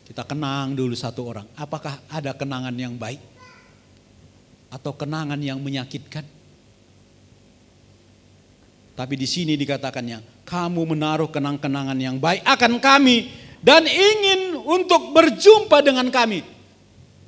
Kita 0.08 0.24
kenang 0.24 0.80
dulu 0.80 0.96
satu 0.96 1.28
orang. 1.28 1.46
Apakah 1.60 2.00
ada 2.08 2.32
kenangan 2.34 2.74
yang 2.74 2.96
baik? 2.96 3.20
Atau 4.72 4.96
kenangan 4.96 5.38
yang 5.38 5.60
menyakitkan? 5.60 6.24
Tapi 8.98 9.14
di 9.16 9.28
sini 9.30 9.56
dikatakannya, 9.56 10.38
kamu 10.50 10.98
menaruh 10.98 11.29
kenang-kenangan 11.29 11.94
yang 12.01 12.18
baik 12.18 12.41
akan 12.41 12.82
kami 12.82 13.29
dan 13.62 13.86
ingin 13.86 14.58
untuk 14.65 15.13
berjumpa 15.13 15.86
dengan 15.86 16.10
kami. 16.10 16.41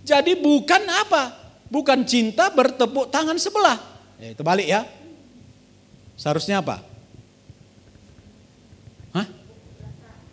Jadi 0.01 0.33
bukan 0.41 0.81
apa? 0.89 1.37
Bukan 1.69 2.01
cinta 2.09 2.49
bertepuk 2.49 3.13
tangan 3.13 3.37
sebelah. 3.37 3.77
Ya, 4.17 4.33
itu 4.33 4.41
balik 4.41 4.65
ya. 4.65 4.89
Seharusnya 6.17 6.65
apa? 6.65 6.81
Hah? 9.13 9.29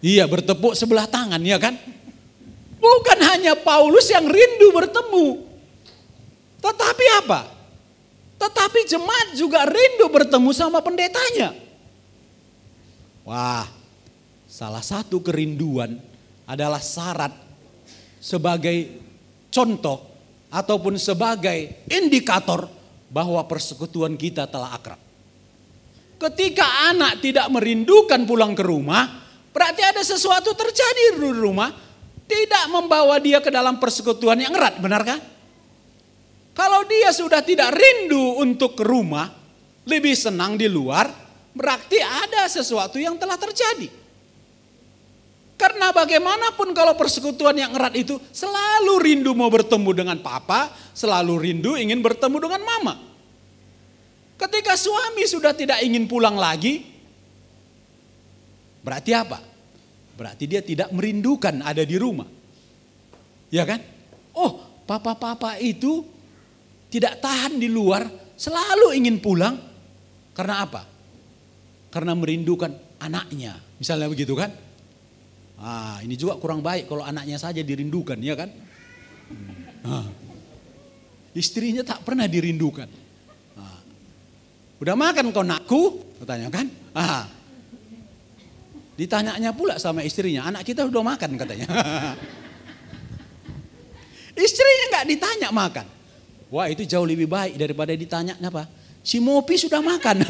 Iya 0.00 0.24
bertepuk 0.24 0.72
sebelah 0.72 1.04
tangan 1.04 1.44
ya 1.44 1.60
kan? 1.60 1.76
Bukan 2.80 3.18
hanya 3.36 3.52
Paulus 3.52 4.08
yang 4.08 4.24
rindu 4.24 4.72
bertemu. 4.72 5.44
Tetapi 6.64 7.06
apa? 7.20 7.52
Tetapi 8.38 8.80
jemaat 8.88 9.36
juga 9.36 9.68
rindu 9.68 10.08
bertemu 10.08 10.50
sama 10.56 10.80
pendetanya. 10.80 11.67
Wah, 13.28 13.68
salah 14.48 14.80
satu 14.80 15.20
kerinduan 15.20 16.00
adalah 16.48 16.80
syarat 16.80 17.36
sebagai 18.16 19.04
contoh 19.52 20.00
ataupun 20.48 20.96
sebagai 20.96 21.84
indikator 21.92 22.64
bahwa 23.12 23.44
persekutuan 23.44 24.16
kita 24.16 24.48
telah 24.48 24.72
akrab. 24.72 24.96
Ketika 26.16 26.88
anak 26.88 27.20
tidak 27.20 27.52
merindukan 27.52 28.24
pulang 28.24 28.56
ke 28.56 28.64
rumah, 28.64 29.04
berarti 29.52 29.84
ada 29.84 30.00
sesuatu 30.00 30.56
terjadi 30.56 31.20
di 31.20 31.28
rumah, 31.36 31.68
tidak 32.24 32.64
membawa 32.72 33.20
dia 33.20 33.44
ke 33.44 33.52
dalam 33.52 33.76
persekutuan 33.76 34.40
yang 34.40 34.56
erat, 34.56 34.80
benar 34.80 35.04
kan? 35.04 35.20
Kalau 36.56 36.80
dia 36.88 37.12
sudah 37.12 37.44
tidak 37.44 37.76
rindu 37.76 38.40
untuk 38.40 38.72
ke 38.72 38.88
rumah, 38.88 39.28
lebih 39.84 40.16
senang 40.16 40.56
di 40.56 40.64
luar, 40.64 41.27
berarti 41.58 41.98
ada 41.98 42.46
sesuatu 42.46 43.02
yang 43.02 43.18
telah 43.18 43.34
terjadi. 43.34 43.90
Karena 45.58 45.90
bagaimanapun 45.90 46.70
kalau 46.70 46.94
persekutuan 46.94 47.58
yang 47.58 47.74
erat 47.74 47.98
itu 47.98 48.14
selalu 48.30 48.94
rindu 49.02 49.34
mau 49.34 49.50
bertemu 49.50 49.90
dengan 49.90 50.18
papa, 50.22 50.70
selalu 50.94 51.34
rindu 51.50 51.74
ingin 51.74 51.98
bertemu 51.98 52.38
dengan 52.38 52.62
mama. 52.62 52.94
Ketika 54.38 54.78
suami 54.78 55.26
sudah 55.26 55.50
tidak 55.50 55.82
ingin 55.82 56.06
pulang 56.06 56.38
lagi, 56.38 56.86
berarti 58.86 59.10
apa? 59.10 59.42
Berarti 60.14 60.46
dia 60.46 60.62
tidak 60.62 60.94
merindukan 60.94 61.58
ada 61.58 61.82
di 61.82 61.98
rumah. 61.98 62.30
Ya 63.50 63.66
kan? 63.66 63.82
Oh, 64.38 64.62
papa-papa 64.86 65.58
itu 65.58 66.06
tidak 66.86 67.18
tahan 67.18 67.58
di 67.58 67.66
luar, 67.66 68.06
selalu 68.38 68.94
ingin 68.94 69.18
pulang. 69.18 69.58
Karena 70.38 70.62
apa? 70.62 70.97
Karena 71.88 72.12
merindukan 72.12 72.72
anaknya. 73.00 73.56
Misalnya 73.80 74.10
begitu 74.10 74.36
kan? 74.36 74.52
Ah, 75.58 75.98
ini 76.06 76.14
juga 76.14 76.38
kurang 76.38 76.62
baik 76.62 76.86
kalau 76.86 77.02
anaknya 77.02 77.40
saja 77.40 77.64
dirindukan, 77.64 78.14
ya 78.22 78.38
kan? 78.38 78.50
Ah. 79.82 80.06
Istrinya 81.34 81.82
tak 81.82 82.06
pernah 82.06 82.30
dirindukan. 82.30 82.86
Ah. 83.58 83.80
Udah 84.78 84.94
makan 84.94 85.34
kau 85.34 85.42
nakku? 85.42 85.82
Katanya 86.22 86.48
kan? 86.52 86.66
Ah. 86.94 87.26
Ditanyanya 88.98 89.54
pula 89.54 89.78
sama 89.78 90.02
istrinya, 90.02 90.50
anak 90.50 90.66
kita 90.66 90.82
udah 90.82 91.02
makan 91.06 91.38
katanya. 91.38 91.70
istrinya 94.38 94.84
nggak 94.94 95.06
ditanya 95.06 95.48
makan. 95.54 95.86
Wah 96.50 96.66
itu 96.66 96.82
jauh 96.82 97.06
lebih 97.06 97.30
baik 97.30 97.54
daripada 97.54 97.94
ditanya 97.94 98.34
apa? 98.42 98.66
Si 99.02 99.22
Mopi 99.22 99.54
sudah 99.54 99.78
makan. 99.78 100.22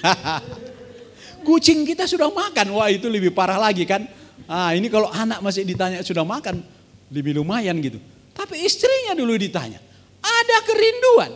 Kucing 1.46 1.88
kita 1.88 2.04
sudah 2.04 2.28
makan, 2.28 2.76
wah 2.76 2.88
itu 2.92 3.08
lebih 3.08 3.32
parah 3.32 3.56
lagi 3.56 3.88
kan. 3.88 4.04
Ah, 4.50 4.74
ini 4.74 4.90
kalau 4.90 5.08
anak 5.08 5.40
masih 5.40 5.64
ditanya 5.64 6.02
sudah 6.04 6.26
makan, 6.26 6.60
lebih 7.08 7.38
lumayan 7.38 7.78
gitu. 7.80 7.96
Tapi 8.36 8.64
istrinya 8.64 9.16
dulu 9.16 9.36
ditanya, 9.36 9.78
ada 10.20 10.56
kerinduan. 10.64 11.32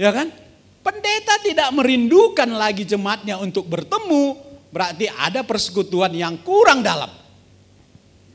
Ya 0.00 0.10
kan? 0.10 0.28
Pendeta 0.84 1.40
tidak 1.40 1.68
merindukan 1.72 2.50
lagi 2.52 2.84
jemaatnya 2.84 3.40
untuk 3.40 3.64
bertemu, 3.72 4.36
berarti 4.68 5.08
ada 5.08 5.40
persekutuan 5.40 6.12
yang 6.12 6.36
kurang 6.44 6.84
dalam. 6.84 7.08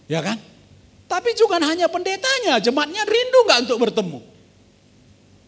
Ya 0.10 0.26
kan? 0.26 0.42
Tapi 1.06 1.38
juga 1.38 1.62
hanya 1.62 1.86
pendetanya, 1.90 2.58
jemaatnya 2.58 3.06
rindu 3.06 3.40
nggak 3.46 3.60
untuk 3.70 3.80
bertemu. 3.86 4.20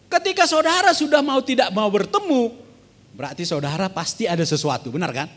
Ketika 0.06 0.44
saudara 0.46 0.94
sudah 0.94 1.24
mau 1.24 1.42
tidak 1.42 1.74
mau 1.74 1.88
bertemu, 1.90 2.61
Berarti 3.12 3.44
saudara 3.44 3.92
pasti 3.92 4.24
ada 4.24 4.42
sesuatu, 4.42 4.88
benar 4.88 5.12
kan? 5.12 5.28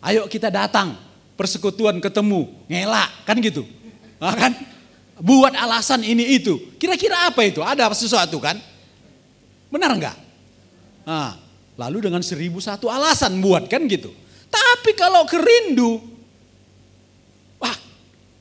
Ayo 0.00 0.28
kita 0.28 0.48
datang, 0.48 0.96
persekutuan 1.36 2.00
ketemu, 2.00 2.48
ngelak, 2.68 3.10
kan 3.28 3.36
gitu. 3.40 3.68
Nah, 4.16 4.32
kan? 4.32 4.52
buat 5.20 5.56
alasan 5.56 6.04
ini 6.04 6.36
itu. 6.36 6.76
Kira-kira 6.76 7.28
apa 7.32 7.40
itu? 7.44 7.64
Ada 7.64 7.88
sesuatu 7.96 8.36
kan? 8.36 8.60
Benar 9.72 9.96
enggak? 9.96 10.16
Nah, 11.06 11.38
lalu 11.80 12.08
dengan 12.10 12.20
seribu 12.20 12.60
satu 12.60 12.92
alasan 12.92 13.40
buat 13.40 13.68
kan 13.70 13.84
gitu. 13.88 14.12
Tapi 14.52 14.92
kalau 14.96 15.24
kerindu, 15.28 16.00
wah, 17.60 17.76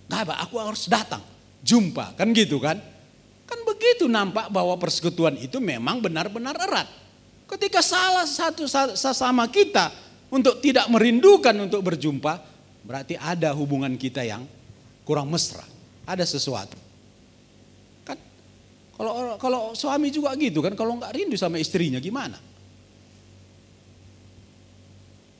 nggak 0.07 0.19
apa, 0.29 0.33
aku 0.47 0.55
harus 0.61 0.87
datang, 0.87 1.23
jumpa, 1.63 2.15
kan 2.15 2.31
gitu 2.31 2.59
kan? 2.61 2.77
Kan 3.45 3.59
begitu 3.67 4.09
nampak 4.09 4.49
bahwa 4.49 4.73
persekutuan 4.79 5.37
itu 5.37 5.61
memang 5.61 6.01
benar-benar 6.01 6.55
erat. 6.57 6.87
Ketika 7.45 7.79
salah 7.85 8.25
satu 8.25 8.65
sesama 8.97 9.45
kita 9.49 9.93
untuk 10.33 10.57
tidak 10.59 10.89
merindukan 10.89 11.53
untuk 11.61 11.85
berjumpa, 11.85 12.41
berarti 12.81 13.15
ada 13.15 13.53
hubungan 13.53 13.93
kita 13.97 14.25
yang 14.25 14.45
kurang 15.05 15.29
mesra. 15.29 15.63
Ada 16.05 16.25
sesuatu. 16.25 16.77
Kan 18.05 18.17
kalau 18.97 19.37
kalau 19.37 19.61
suami 19.77 20.09
juga 20.09 20.33
gitu 20.37 20.61
kan, 20.65 20.73
kalau 20.73 20.97
nggak 20.97 21.13
rindu 21.13 21.37
sama 21.37 21.61
istrinya 21.61 22.01
gimana? 22.01 22.37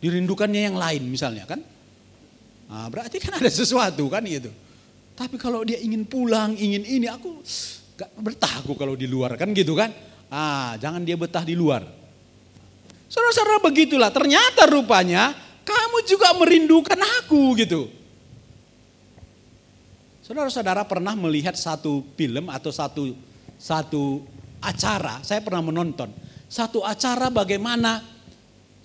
Dirindukannya 0.01 0.61
yang 0.69 0.77
lain 0.77 1.03
misalnya 1.09 1.49
kan? 1.49 1.61
Nah, 2.65 2.89
berarti 2.89 3.17
kan 3.21 3.37
ada 3.37 3.49
sesuatu 3.49 4.05
kan 4.09 4.25
gitu. 4.25 4.49
Tapi 5.15 5.39
kalau 5.39 5.63
dia 5.63 5.79
ingin 5.79 6.03
pulang, 6.03 6.57
ingin 6.59 6.83
ini, 6.83 7.07
aku 7.07 7.39
gak 7.95 8.11
betah 8.19 8.59
aku 8.59 8.75
kalau 8.75 8.99
di 8.99 9.07
luar 9.07 9.39
kan 9.39 9.55
gitu 9.55 9.71
kan. 9.77 9.93
Ah, 10.29 10.75
jangan 10.81 11.01
dia 11.03 11.15
betah 11.15 11.45
di 11.45 11.53
luar. 11.53 11.85
Saudara-saudara 13.09 13.61
begitulah, 13.61 14.09
ternyata 14.09 14.65
rupanya 14.67 15.31
kamu 15.63 15.97
juga 16.09 16.33
merindukan 16.35 16.99
aku 17.21 17.55
gitu. 17.57 17.87
Saudara-saudara 20.25 20.81
pernah 20.85 21.13
melihat 21.13 21.53
satu 21.53 22.01
film 22.17 22.49
atau 22.49 22.73
satu 22.73 23.13
satu 23.61 24.25
acara, 24.59 25.21
saya 25.21 25.39
pernah 25.39 25.61
menonton 25.61 26.09
satu 26.45 26.85
acara 26.85 27.27
bagaimana 27.33 27.99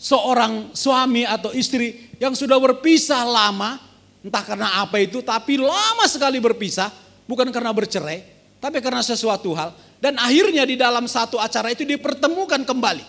seorang 0.01 0.73
suami 0.73 1.29
atau 1.29 1.53
istri 1.53 2.11
yang 2.17 2.33
sudah 2.33 2.57
berpisah 2.57 3.23
lama, 3.23 3.79
entah 4.25 4.45
karena 4.45 4.81
apa 4.81 4.99
itu, 4.99 5.21
tapi 5.21 5.61
lama 5.61 6.05
sekali 6.09 6.41
berpisah, 6.41 6.89
bukan 7.29 7.53
karena 7.53 7.71
bercerai, 7.71 8.25
tapi 8.59 8.81
karena 8.81 9.05
sesuatu 9.05 9.53
hal, 9.53 9.77
dan 10.01 10.17
akhirnya 10.17 10.65
di 10.65 10.81
dalam 10.81 11.05
satu 11.05 11.37
acara 11.37 11.71
itu 11.77 11.85
dipertemukan 11.85 12.65
kembali. 12.65 13.05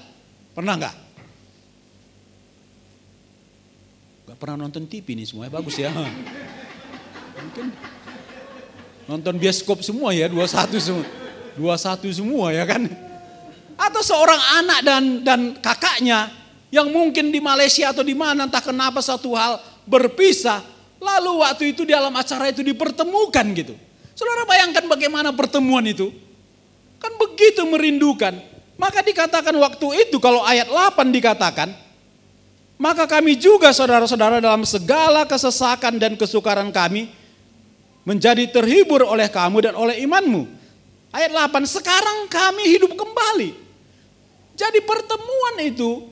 Pernah 0.51 0.75
nggak? 0.75 0.95
pernah 4.41 4.65
nonton 4.65 4.89
TV 4.89 5.13
nih 5.13 5.29
semuanya 5.29 5.53
bagus 5.53 5.77
ya. 5.77 5.93
Mungkin 5.93 7.69
nonton 9.05 9.37
bioskop 9.37 9.85
semua 9.85 10.17
ya, 10.17 10.25
dua 10.25 10.49
satu 10.49 10.81
semua. 10.81 11.05
Dua 11.53 11.75
satu 11.77 12.09
semua 12.09 12.49
ya 12.49 12.65
kan. 12.65 12.89
Atau 13.77 14.01
seorang 14.01 14.41
anak 14.57 14.79
dan 14.81 15.03
dan 15.21 15.39
kakaknya 15.61 16.33
yang 16.73 16.89
mungkin 16.89 17.29
di 17.29 17.37
Malaysia 17.37 17.93
atau 17.93 18.01
di 18.01 18.17
mana 18.17 18.49
entah 18.49 18.65
kenapa 18.65 18.97
satu 19.05 19.37
hal 19.37 19.61
berpisah. 19.85 20.65
Lalu 20.97 21.31
waktu 21.45 21.63
itu 21.77 21.85
di 21.85 21.93
dalam 21.93 22.13
acara 22.17 22.49
itu 22.49 22.65
dipertemukan 22.65 23.45
gitu. 23.53 23.77
Saudara 24.17 24.41
bayangkan 24.49 24.89
bagaimana 24.89 25.29
pertemuan 25.37 25.85
itu. 25.85 26.09
Begitu 27.61 27.77
merindukan. 27.77 28.33
Maka 28.81 29.05
dikatakan 29.05 29.53
waktu 29.61 30.09
itu 30.09 30.17
kalau 30.17 30.41
ayat 30.41 30.65
8 30.65 31.13
dikatakan 31.13 31.69
maka 32.81 33.05
kami 33.05 33.37
juga 33.37 33.69
saudara-saudara 33.69 34.41
dalam 34.41 34.65
segala 34.65 35.21
kesesakan 35.29 36.01
dan 36.01 36.17
kesukaran 36.17 36.73
kami 36.73 37.13
menjadi 38.01 38.49
terhibur 38.49 39.05
oleh 39.05 39.29
kamu 39.29 39.69
dan 39.69 39.77
oleh 39.77 40.01
imanmu. 40.01 40.49
Ayat 41.13 41.29
8, 41.29 41.61
sekarang 41.69 42.25
kami 42.25 42.73
hidup 42.73 42.97
kembali. 42.97 43.53
Jadi 44.57 44.79
pertemuan 44.81 45.61
itu, 45.61 46.09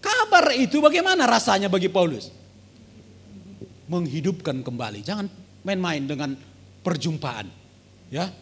kabar 0.00 0.56
itu 0.56 0.80
bagaimana 0.80 1.28
rasanya 1.28 1.68
bagi 1.68 1.92
Paulus? 1.92 2.32
Menghidupkan 3.92 4.64
kembali. 4.64 5.04
Jangan 5.04 5.28
main-main 5.60 6.08
dengan 6.08 6.32
perjumpaan. 6.80 7.52
Ya, 8.08 8.32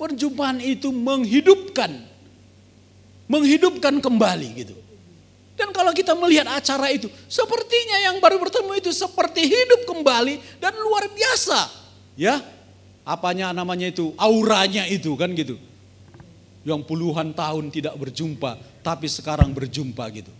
Perjumpaan 0.00 0.64
itu 0.64 0.88
menghidupkan. 0.88 1.92
Menghidupkan 3.28 4.00
kembali 4.00 4.48
gitu. 4.56 4.72
Dan 5.60 5.76
kalau 5.76 5.92
kita 5.92 6.16
melihat 6.16 6.48
acara 6.48 6.88
itu, 6.88 7.12
sepertinya 7.28 8.08
yang 8.08 8.16
baru 8.16 8.40
bertemu 8.40 8.80
itu 8.80 8.96
seperti 8.96 9.44
hidup 9.44 9.84
kembali 9.84 10.40
dan 10.56 10.72
luar 10.80 11.04
biasa. 11.12 11.68
Ya, 12.16 12.40
apanya 13.04 13.52
namanya 13.52 13.92
itu, 13.92 14.16
auranya 14.16 14.88
itu 14.88 15.12
kan 15.20 15.36
gitu. 15.36 15.60
Yang 16.64 16.88
puluhan 16.88 17.36
tahun 17.36 17.68
tidak 17.68 17.92
berjumpa, 18.00 18.56
tapi 18.80 19.04
sekarang 19.04 19.52
berjumpa 19.52 20.00
gitu. 20.16 20.32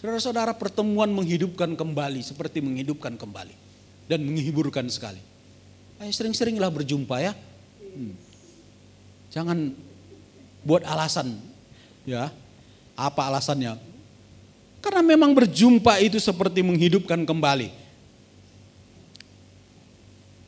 Saudara-saudara 0.00 0.56
pertemuan 0.56 1.12
menghidupkan 1.12 1.76
kembali, 1.76 2.24
seperti 2.24 2.64
menghidupkan 2.64 3.20
kembali. 3.20 3.52
Dan 4.08 4.24
menghiburkan 4.24 4.88
sekali. 4.88 5.20
Ayo 6.00 6.10
sering-seringlah 6.10 6.72
berjumpa 6.72 7.20
ya. 7.20 7.36
Hmm. 7.92 8.31
Jangan 9.32 9.72
buat 10.62 10.84
alasan 10.84 11.40
ya. 12.04 12.28
Apa 12.92 13.32
alasannya? 13.32 13.80
Karena 14.84 15.00
memang 15.00 15.32
berjumpa 15.32 15.96
itu 16.04 16.20
seperti 16.20 16.60
menghidupkan 16.60 17.24
kembali. 17.24 17.72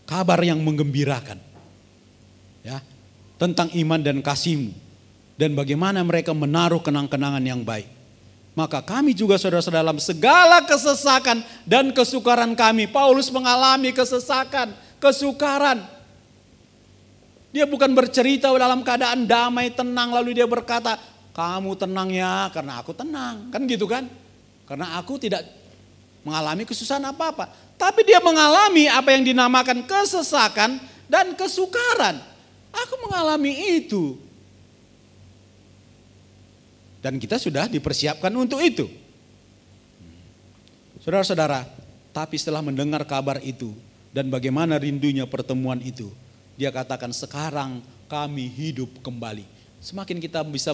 Kabar 0.04 0.36
yang 0.44 0.60
menggembirakan. 0.60 1.40
Ya, 2.60 2.84
tentang 3.40 3.72
iman 3.72 4.00
dan 4.02 4.20
kasihmu. 4.20 4.74
Dan 5.34 5.56
bagaimana 5.56 6.04
mereka 6.04 6.36
menaruh 6.36 6.84
kenang-kenangan 6.84 7.42
yang 7.42 7.64
baik. 7.64 7.88
Maka 8.54 8.78
kami 8.84 9.16
juga 9.16 9.34
saudara-saudara 9.34 9.82
dalam 9.82 9.98
segala 9.98 10.62
kesesakan 10.62 11.42
dan 11.66 11.90
kesukaran 11.90 12.54
kami. 12.54 12.86
Paulus 12.86 13.26
mengalami 13.32 13.90
kesesakan, 13.90 14.70
kesukaran. 15.02 15.93
Dia 17.54 17.70
bukan 17.70 17.94
bercerita 17.94 18.50
dalam 18.50 18.82
keadaan 18.82 19.30
damai, 19.30 19.70
tenang. 19.70 20.10
Lalu 20.10 20.42
dia 20.42 20.46
berkata, 20.50 20.98
kamu 21.30 21.78
tenang 21.78 22.10
ya 22.10 22.50
karena 22.50 22.82
aku 22.82 22.90
tenang. 22.90 23.54
Kan 23.54 23.62
gitu 23.70 23.86
kan? 23.86 24.10
Karena 24.66 24.98
aku 24.98 25.22
tidak 25.22 25.46
mengalami 26.26 26.66
kesusahan 26.66 27.06
apa-apa. 27.06 27.46
Tapi 27.78 28.02
dia 28.02 28.18
mengalami 28.18 28.90
apa 28.90 29.14
yang 29.14 29.22
dinamakan 29.22 29.86
kesesakan 29.86 30.82
dan 31.06 31.38
kesukaran. 31.38 32.18
Aku 32.74 32.98
mengalami 33.06 33.78
itu. 33.78 34.18
Dan 36.98 37.22
kita 37.22 37.38
sudah 37.38 37.70
dipersiapkan 37.70 38.34
untuk 38.34 38.58
itu. 38.58 38.90
Saudara-saudara, 41.06 41.68
tapi 42.10 42.34
setelah 42.34 42.66
mendengar 42.66 43.06
kabar 43.06 43.38
itu 43.44 43.76
dan 44.10 44.26
bagaimana 44.26 44.80
rindunya 44.80 45.28
pertemuan 45.28 45.78
itu, 45.84 46.08
dia 46.54 46.70
katakan 46.70 47.10
sekarang 47.10 47.82
kami 48.06 48.46
hidup 48.46 48.90
kembali. 49.02 49.46
Semakin 49.82 50.18
kita 50.22 50.40
bisa 50.46 50.72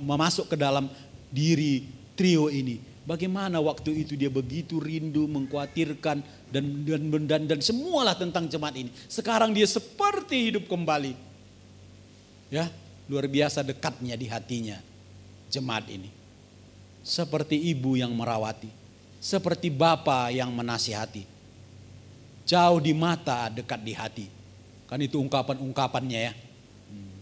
memasuk 0.00 0.52
ke 0.52 0.56
dalam 0.56 0.86
diri 1.32 1.88
trio 2.14 2.46
ini, 2.46 2.78
Bagaimana 3.06 3.62
waktu 3.62 4.02
itu 4.02 4.18
dia 4.18 4.26
begitu 4.26 4.82
rindu, 4.82 5.30
mengkhawatirkan 5.30 6.26
dan 6.50 6.64
dan 6.82 7.02
dan, 7.22 7.42
dan 7.46 7.60
semualah 7.62 8.18
tentang 8.18 8.50
jemaat 8.50 8.74
ini. 8.74 8.90
Sekarang 9.06 9.54
dia 9.54 9.62
seperti 9.62 10.50
hidup 10.50 10.66
kembali. 10.66 11.14
Ya, 12.50 12.66
luar 13.06 13.30
biasa 13.30 13.62
dekatnya 13.62 14.18
di 14.18 14.26
hatinya 14.26 14.82
jemaat 15.46 15.86
ini. 15.86 16.10
Seperti 17.06 17.54
ibu 17.70 17.94
yang 17.94 18.10
merawati, 18.10 18.74
seperti 19.22 19.70
bapa 19.70 20.34
yang 20.34 20.50
menasihati. 20.50 21.22
Jauh 22.42 22.82
di 22.82 22.90
mata, 22.90 23.46
dekat 23.54 23.86
di 23.86 23.94
hati. 23.94 24.26
Kan 24.86 25.02
itu 25.02 25.18
ungkapan-ungkapannya 25.18 26.20
ya. 26.30 26.32
Hmm. 26.90 27.14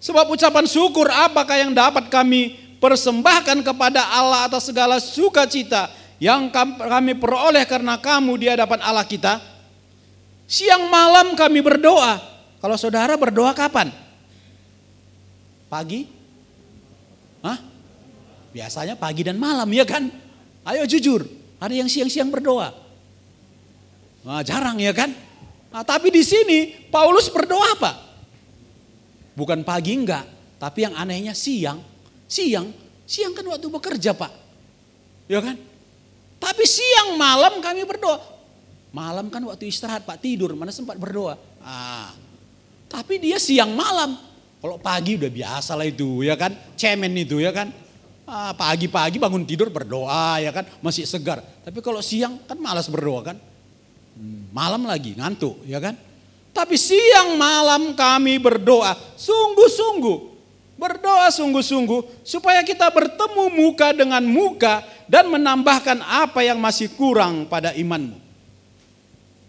Sebab 0.00 0.32
ucapan 0.32 0.64
syukur 0.64 1.08
apakah 1.12 1.56
yang 1.60 1.76
dapat 1.76 2.08
kami 2.08 2.56
persembahkan 2.80 3.64
kepada 3.64 4.04
Allah 4.12 4.48
atas 4.48 4.68
segala 4.68 5.00
sukacita 5.00 5.92
yang 6.16 6.48
kami 6.80 7.12
peroleh 7.16 7.64
karena 7.68 8.00
kamu 8.00 8.32
di 8.40 8.46
hadapan 8.48 8.80
Allah 8.80 9.04
kita. 9.04 9.40
Siang 10.46 10.88
malam 10.88 11.34
kami 11.36 11.60
berdoa. 11.60 12.22
Kalau 12.62 12.76
saudara 12.78 13.18
berdoa 13.20 13.52
kapan? 13.52 13.92
Pagi? 15.66 16.08
Hah? 17.44 17.58
Biasanya 18.56 18.96
pagi 18.96 19.26
dan 19.26 19.36
malam 19.36 19.68
ya 19.68 19.84
kan? 19.84 20.08
Ayo 20.64 20.88
jujur, 20.88 21.26
ada 21.60 21.74
yang 21.74 21.90
siang-siang 21.90 22.32
berdoa. 22.32 22.72
Nah, 24.24 24.42
jarang 24.42 24.80
ya 24.80 24.90
kan? 24.96 25.25
Nah, 25.76 25.84
tapi 25.84 26.08
di 26.08 26.24
sini 26.24 26.88
Paulus 26.88 27.28
berdoa 27.28 27.76
apa? 27.76 27.92
Bukan 29.36 29.60
pagi 29.60 29.92
enggak, 29.92 30.24
tapi 30.56 30.88
yang 30.88 30.96
anehnya 30.96 31.36
siang 31.36 31.76
Siang, 32.26 32.74
siang 33.06 33.36
kan 33.36 33.46
waktu 33.46 33.68
bekerja 33.70 34.10
pak. 34.10 34.32
Ya 35.30 35.38
kan? 35.38 35.54
Tapi 36.42 36.64
siang 36.66 37.14
malam 37.14 37.62
kami 37.62 37.86
berdoa. 37.86 38.18
Malam 38.90 39.28
kan 39.28 39.44
waktu 39.46 39.70
istirahat 39.70 40.02
pak 40.02 40.18
tidur, 40.18 40.56
mana 40.58 40.74
sempat 40.74 40.98
berdoa. 40.98 41.38
Ah. 41.62 42.10
Tapi 42.88 43.22
dia 43.22 43.38
siang 43.38 43.76
malam. 43.76 44.18
Kalau 44.58 44.80
pagi 44.80 45.20
udah 45.20 45.28
biasa 45.30 45.76
lah 45.78 45.86
itu 45.86 46.24
ya 46.24 46.34
kan. 46.34 46.56
Cemen 46.74 47.14
itu 47.14 47.38
ya 47.38 47.52
kan. 47.52 47.70
Ah, 48.26 48.56
pagi-pagi 48.56 49.22
bangun 49.22 49.46
tidur 49.46 49.70
berdoa 49.70 50.42
ya 50.42 50.50
kan. 50.50 50.66
Masih 50.82 51.06
segar. 51.06 51.44
Tapi 51.62 51.78
kalau 51.78 52.02
siang 52.02 52.42
kan 52.48 52.58
malas 52.58 52.90
berdoa 52.90 53.22
kan. 53.22 53.36
Malam 54.52 54.88
lagi 54.88 55.12
ngantuk 55.12 55.60
ya 55.68 55.76
kan. 55.76 55.96
Tapi 56.56 56.80
siang 56.80 57.36
malam 57.36 57.92
kami 57.92 58.40
berdoa 58.40 58.96
sungguh-sungguh. 59.20 60.34
Berdoa 60.76 61.28
sungguh-sungguh 61.32 62.24
supaya 62.24 62.64
kita 62.64 62.88
bertemu 62.88 63.52
muka 63.52 63.92
dengan 63.92 64.24
muka 64.24 64.84
dan 65.08 65.28
menambahkan 65.28 66.00
apa 66.00 66.44
yang 66.44 66.56
masih 66.56 66.92
kurang 66.96 67.48
pada 67.48 67.76
imanmu. 67.76 68.16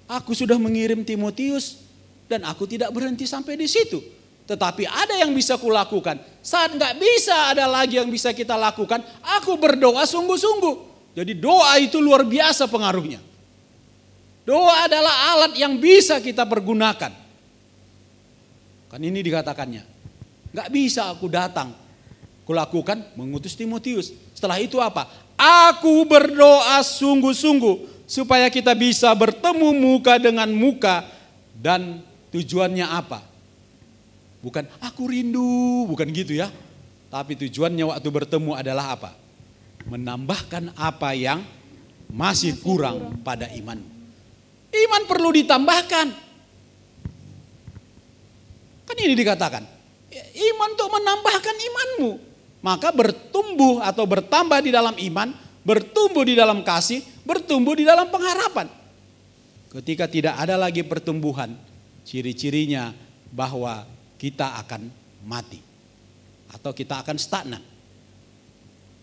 Aku 0.07 0.31
sudah 0.31 0.55
mengirim 0.55 1.03
Timotius 1.03 1.83
dan 2.31 2.47
aku 2.47 2.63
tidak 2.63 2.91
berhenti 2.95 3.27
sampai 3.27 3.59
di 3.59 3.67
situ. 3.67 3.99
Tetapi 4.47 4.87
ada 4.87 5.19
yang 5.19 5.35
bisa 5.35 5.59
kulakukan. 5.59 6.15
Saat 6.39 6.79
nggak 6.79 6.95
bisa 6.95 7.51
ada 7.51 7.67
lagi 7.67 7.99
yang 7.99 8.07
bisa 8.07 8.31
kita 8.31 8.55
lakukan, 8.55 9.03
aku 9.19 9.59
berdoa 9.59 10.07
sungguh-sungguh. 10.07 10.75
Jadi 11.11 11.35
doa 11.35 11.75
itu 11.75 11.99
luar 11.99 12.23
biasa 12.23 12.71
pengaruhnya. 12.71 13.26
Doa 14.47 14.87
adalah 14.87 15.35
alat 15.35 15.59
yang 15.59 15.75
bisa 15.75 16.23
kita 16.23 16.47
pergunakan. 16.47 17.11
Kan 18.87 19.01
ini 19.03 19.19
dikatakannya. 19.19 19.83
Nggak 20.55 20.69
bisa 20.71 21.11
aku 21.11 21.27
datang. 21.27 21.75
Kulakukan 22.47 23.11
mengutus 23.19 23.59
Timotius. 23.59 24.15
Setelah 24.31 24.63
itu 24.63 24.79
apa? 24.79 25.11
Aku 25.35 26.07
berdoa 26.07 26.79
sungguh-sungguh 26.79 28.07
supaya 28.07 28.47
kita 28.47 28.71
bisa 28.71 29.11
bertemu 29.11 29.75
muka 29.75 30.15
dengan 30.15 30.47
muka 30.55 31.03
dan 31.51 32.07
Tujuannya 32.27 32.85
apa? 32.85 33.23
Bukan 34.43 34.67
aku 34.83 35.09
rindu, 35.09 35.87
bukan 35.87 36.05
gitu 36.11 36.35
ya. 36.35 36.51
Tapi 37.07 37.39
tujuannya 37.39 37.87
waktu 37.87 38.09
bertemu 38.11 38.51
adalah 38.53 38.93
apa? 38.93 39.11
Menambahkan 39.87 40.75
apa 40.75 41.15
yang 41.15 41.39
masih 42.11 42.59
kurang 42.59 43.23
pada 43.23 43.47
iman. 43.55 43.96
Iman 44.71 45.03
perlu 45.07 45.29
ditambahkan. 45.31 46.07
Kan 48.87 48.97
ini 49.03 49.13
dikatakan. 49.15 49.63
Iman 50.37 50.69
untuk 50.75 50.89
menambahkan 50.91 51.55
imanmu. 51.55 52.11
Maka 52.63 52.89
bertumbuh 52.91 53.83
atau 53.85 54.03
bertambah 54.03 54.59
di 54.65 54.71
dalam 54.73 54.95
iman, 54.97 55.29
bertumbuh 55.61 56.25
di 56.25 56.33
dalam 56.33 56.65
kasih, 56.65 57.03
bertumbuh 57.23 57.77
di 57.77 57.85
dalam 57.85 58.09
pengharapan. 58.09 58.67
Ketika 59.67 60.09
tidak 60.09 60.35
ada 60.39 60.57
lagi 60.57 60.81
pertumbuhan, 60.81 61.53
ciri-cirinya 62.07 62.95
bahwa 63.29 63.85
kita 64.17 64.57
akan 64.63 64.89
mati 65.27 65.61
atau 66.49 66.71
kita 66.71 67.03
akan 67.03 67.17
stagnan. 67.19 67.63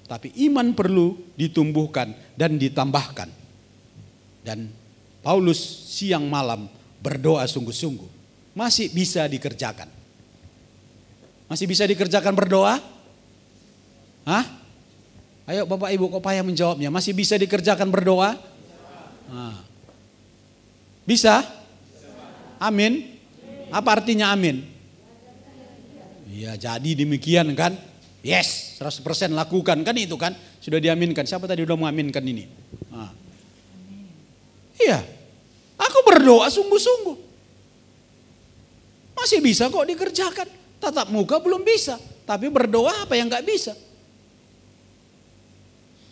Tapi 0.05 0.33
iman 0.49 0.77
perlu 0.77 1.17
ditumbuhkan 1.37 2.13
dan 2.37 2.61
ditambahkan. 2.61 3.29
Dan 4.45 4.69
Paulus 5.25 5.57
siang 5.89 6.29
malam 6.29 6.69
berdoa 7.01 7.49
sungguh-sungguh. 7.49 8.13
Masih 8.53 8.93
bisa 8.93 9.25
dikerjakan. 9.25 9.89
Masih 11.49 11.65
bisa 11.65 11.89
dikerjakan 11.89 12.37
berdoa? 12.37 12.77
Hah? 14.29 14.45
Ayo 15.45 15.65
Bapak 15.65 15.93
Ibu 15.93 16.13
kok 16.13 16.25
payah 16.25 16.45
menjawabnya. 16.45 16.93
Masih 16.93 17.17
bisa 17.17 17.41
dikerjakan 17.41 17.89
berdoa? 17.89 18.37
Nah. 19.33 19.65
Bisa? 21.09 21.41
Amin. 22.61 23.17
Apa 23.73 24.01
artinya 24.01 24.33
amin? 24.33 24.65
Iya 26.29 26.57
jadi 26.57 26.91
demikian 27.05 27.53
kan. 27.57 27.77
Yes 28.25 28.81
100% 28.81 29.33
lakukan 29.33 29.85
kan 29.85 29.97
itu 29.97 30.17
kan. 30.17 30.33
Sudah 30.61 30.81
diaminkan. 30.81 31.29
Siapa 31.29 31.45
tadi 31.45 31.65
udah 31.65 31.77
mengaminkan 31.77 32.25
ini? 32.25 32.49
Iya. 34.79 35.03
Aku 35.79 35.99
berdoa 36.07 36.47
sungguh-sungguh. 36.51 37.17
Masih 39.15 39.39
bisa 39.43 39.71
kok 39.71 39.87
dikerjakan. 39.87 40.49
Tatap 40.83 41.09
muka 41.11 41.39
belum 41.39 41.63
bisa. 41.63 41.99
Tapi 42.25 42.51
berdoa 42.51 43.05
apa 43.07 43.15
yang 43.15 43.31
gak 43.31 43.47
bisa? 43.47 43.73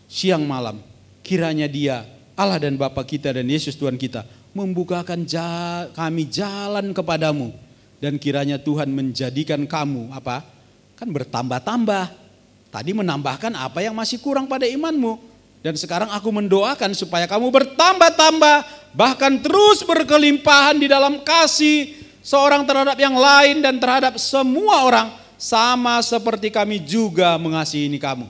Siang 0.07 0.44
malam. 0.44 0.79
Kiranya 1.22 1.70
dia 1.70 2.05
Allah 2.35 2.59
dan 2.59 2.75
Bapa 2.75 3.07
kita 3.07 3.31
dan 3.31 3.46
Yesus 3.46 3.79
Tuhan 3.79 3.94
kita 3.94 4.27
membukakan 4.53 5.25
kami 5.96 6.29
jalan 6.29 6.92
kepadamu 6.92 7.55
dan 8.03 8.18
kiranya 8.20 8.59
Tuhan 8.61 8.90
menjadikan 8.92 9.64
kamu 9.64 10.12
apa? 10.12 10.44
Kan 10.98 11.09
bertambah-tambah. 11.14 12.20
Tadi 12.72 12.90
menambahkan 12.96 13.53
apa 13.53 13.85
yang 13.85 13.92
masih 13.92 14.16
kurang 14.18 14.48
pada 14.48 14.64
imanmu 14.64 15.32
dan 15.62 15.79
sekarang 15.79 16.11
aku 16.11 16.29
mendoakan 16.35 16.90
supaya 16.90 17.31
kamu 17.31 17.55
bertambah-tambah 17.55 18.90
bahkan 18.98 19.38
terus 19.38 19.87
berkelimpahan 19.87 20.83
di 20.83 20.90
dalam 20.90 21.22
kasih 21.22 21.94
seorang 22.18 22.66
terhadap 22.66 22.98
yang 22.98 23.14
lain 23.14 23.62
dan 23.62 23.79
terhadap 23.79 24.18
semua 24.18 24.83
orang 24.83 25.09
sama 25.38 26.03
seperti 26.03 26.51
kami 26.51 26.83
juga 26.83 27.38
mengasihi 27.38 27.94
kamu. 27.94 28.27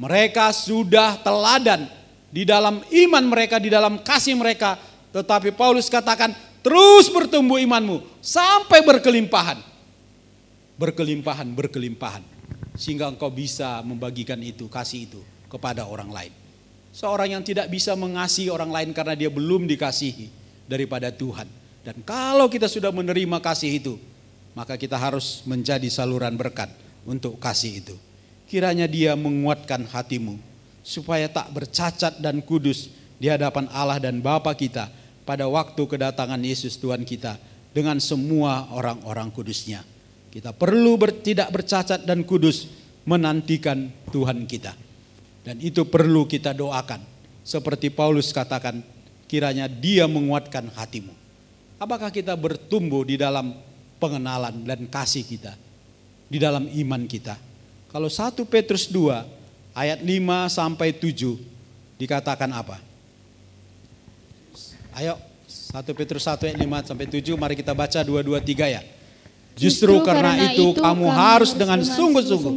Mereka 0.00 0.52
sudah 0.52 1.20
teladan 1.20 1.88
di 2.32 2.48
dalam 2.48 2.80
iman 2.84 3.24
mereka, 3.24 3.60
di 3.60 3.68
dalam 3.68 4.00
kasih 4.00 4.36
mereka 4.36 4.80
tetapi 5.16 5.52
Paulus 5.56 5.88
katakan 5.88 6.36
terus 6.60 7.08
bertumbuh 7.08 7.56
imanmu 7.56 8.04
sampai 8.20 8.84
berkelimpahan. 8.84 9.56
Berkelimpahan, 10.76 11.48
berkelimpahan. 11.56 12.20
Sehingga 12.76 13.08
engkau 13.08 13.32
bisa 13.32 13.80
membagikan 13.80 14.36
itu, 14.44 14.68
kasih 14.68 15.08
itu 15.08 15.20
kepada 15.48 15.88
orang 15.88 16.12
lain. 16.12 16.45
Seorang 16.96 17.36
yang 17.36 17.44
tidak 17.44 17.68
bisa 17.68 17.92
mengasihi 17.92 18.48
orang 18.48 18.72
lain 18.72 18.90
karena 18.96 19.12
dia 19.12 19.28
belum 19.28 19.68
dikasihi 19.68 20.32
daripada 20.64 21.12
Tuhan. 21.12 21.44
Dan 21.84 22.00
kalau 22.00 22.48
kita 22.48 22.72
sudah 22.72 22.88
menerima 22.88 23.36
kasih 23.44 23.84
itu, 23.84 24.00
maka 24.56 24.80
kita 24.80 24.96
harus 24.96 25.44
menjadi 25.44 25.84
saluran 25.92 26.32
berkat 26.40 26.72
untuk 27.04 27.36
kasih 27.36 27.84
itu. 27.84 27.96
Kiranya 28.48 28.88
dia 28.88 29.12
menguatkan 29.12 29.84
hatimu 29.84 30.40
supaya 30.80 31.28
tak 31.28 31.52
bercacat 31.52 32.16
dan 32.16 32.40
kudus 32.40 32.88
di 33.20 33.28
hadapan 33.28 33.68
Allah 33.76 34.00
dan 34.00 34.24
Bapa 34.24 34.56
kita 34.56 34.88
pada 35.28 35.44
waktu 35.52 35.76
kedatangan 35.84 36.40
Yesus 36.40 36.80
Tuhan 36.80 37.04
kita 37.04 37.36
dengan 37.76 38.00
semua 38.00 38.72
orang-orang 38.72 39.28
kudusnya. 39.36 39.84
Kita 40.32 40.56
perlu 40.56 40.96
ber, 40.96 41.12
tidak 41.20 41.52
bercacat 41.52 42.08
dan 42.08 42.24
kudus 42.24 42.72
menantikan 43.04 43.92
Tuhan 44.08 44.48
kita. 44.48 44.85
Dan 45.46 45.62
itu 45.62 45.86
perlu 45.86 46.26
kita 46.26 46.50
doakan. 46.50 46.98
Seperti 47.46 47.94
Paulus 47.94 48.34
katakan, 48.34 48.82
kiranya 49.30 49.70
dia 49.70 50.10
menguatkan 50.10 50.66
hatimu. 50.74 51.14
Apakah 51.78 52.10
kita 52.10 52.34
bertumbuh 52.34 53.06
di 53.06 53.14
dalam 53.14 53.54
pengenalan 54.02 54.66
dan 54.66 54.90
kasih 54.90 55.22
kita? 55.22 55.54
Di 56.26 56.42
dalam 56.42 56.66
iman 56.66 57.06
kita. 57.06 57.38
Kalau 57.94 58.10
1 58.10 58.34
Petrus 58.50 58.90
2 58.90 59.22
ayat 59.70 60.02
5 60.02 60.50
sampai 60.50 60.90
7 60.90 61.38
dikatakan 61.94 62.50
apa? 62.50 62.82
Ayo 64.98 65.14
1 65.46 65.86
Petrus 65.94 66.26
1 66.26 66.42
ayat 66.50 66.58
5 66.58 66.90
sampai 66.90 67.06
7 67.06 67.38
mari 67.38 67.54
kita 67.54 67.70
baca 67.70 68.02
2 68.02 68.18
2 68.18 68.34
3 68.42 68.74
ya. 68.74 68.82
Justru, 69.56 70.04
karena, 70.04 70.36
itu, 70.52 70.76
kamu 70.76 71.08
harus 71.08 71.56
dengan 71.56 71.80
sungguh-sungguh 71.80 72.52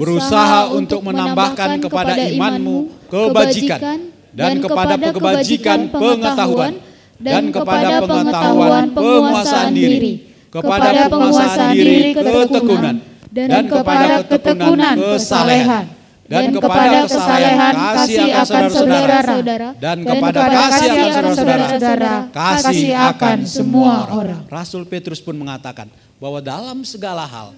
berusaha 0.00 0.72
untuk 0.72 1.04
menambahkan 1.04 1.76
kepada 1.76 2.16
imanmu 2.16 3.08
kebajikan 3.12 4.08
dan 4.32 4.56
kepada 4.56 4.96
kebajikan 4.96 5.92
pengetahuan 5.92 6.72
dan 7.20 7.52
kepada 7.52 8.00
pengetahuan 8.00 8.84
penguasaan 8.96 9.76
diri, 9.76 10.12
kepada 10.48 11.12
penguasaan 11.12 11.68
diri 11.76 12.16
ketekunan 12.16 12.96
dan 13.28 13.62
kepada 13.68 14.24
ketekunan 14.24 14.96
kesalehan 14.96 15.97
dan 16.28 16.52
kepada 16.52 17.08
kesalehan 17.08 17.74
kasih 17.74 18.28
akan 18.36 18.62
saudara-saudara 18.68 19.68
dan 19.80 19.96
kepada 20.04 20.40
kasih 20.44 20.90
akan 20.92 21.24
saudara-saudara 21.32 22.14
kasih 22.30 22.92
akan 22.92 23.38
semua 23.48 23.94
orang. 24.12 24.42
Rasul 24.52 24.84
Petrus 24.84 25.24
pun 25.24 25.32
mengatakan 25.34 25.88
bahwa 26.20 26.44
dalam 26.44 26.84
segala 26.84 27.24
hal 27.24 27.56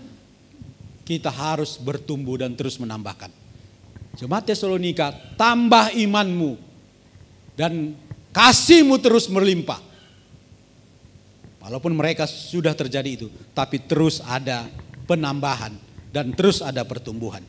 kita 1.02 1.26
harus 1.26 1.74
bertumbuh 1.74 2.38
dan 2.38 2.54
terus 2.54 2.78
menambahkan. 2.78 3.34
Jemaat 4.14 4.46
Tesalonika, 4.46 5.10
tambah 5.34 5.90
imanmu 5.90 6.54
dan 7.58 7.98
kasihmu 8.30 8.94
terus 9.02 9.26
melimpah. 9.26 9.82
Walaupun 11.58 11.90
mereka 11.92 12.30
sudah 12.30 12.72
terjadi 12.78 13.10
itu, 13.10 13.26
tapi 13.50 13.82
terus 13.82 14.22
ada 14.22 14.70
penambahan 15.10 15.74
dan 16.14 16.30
terus 16.30 16.62
ada 16.62 16.86
pertumbuhan. 16.86 17.42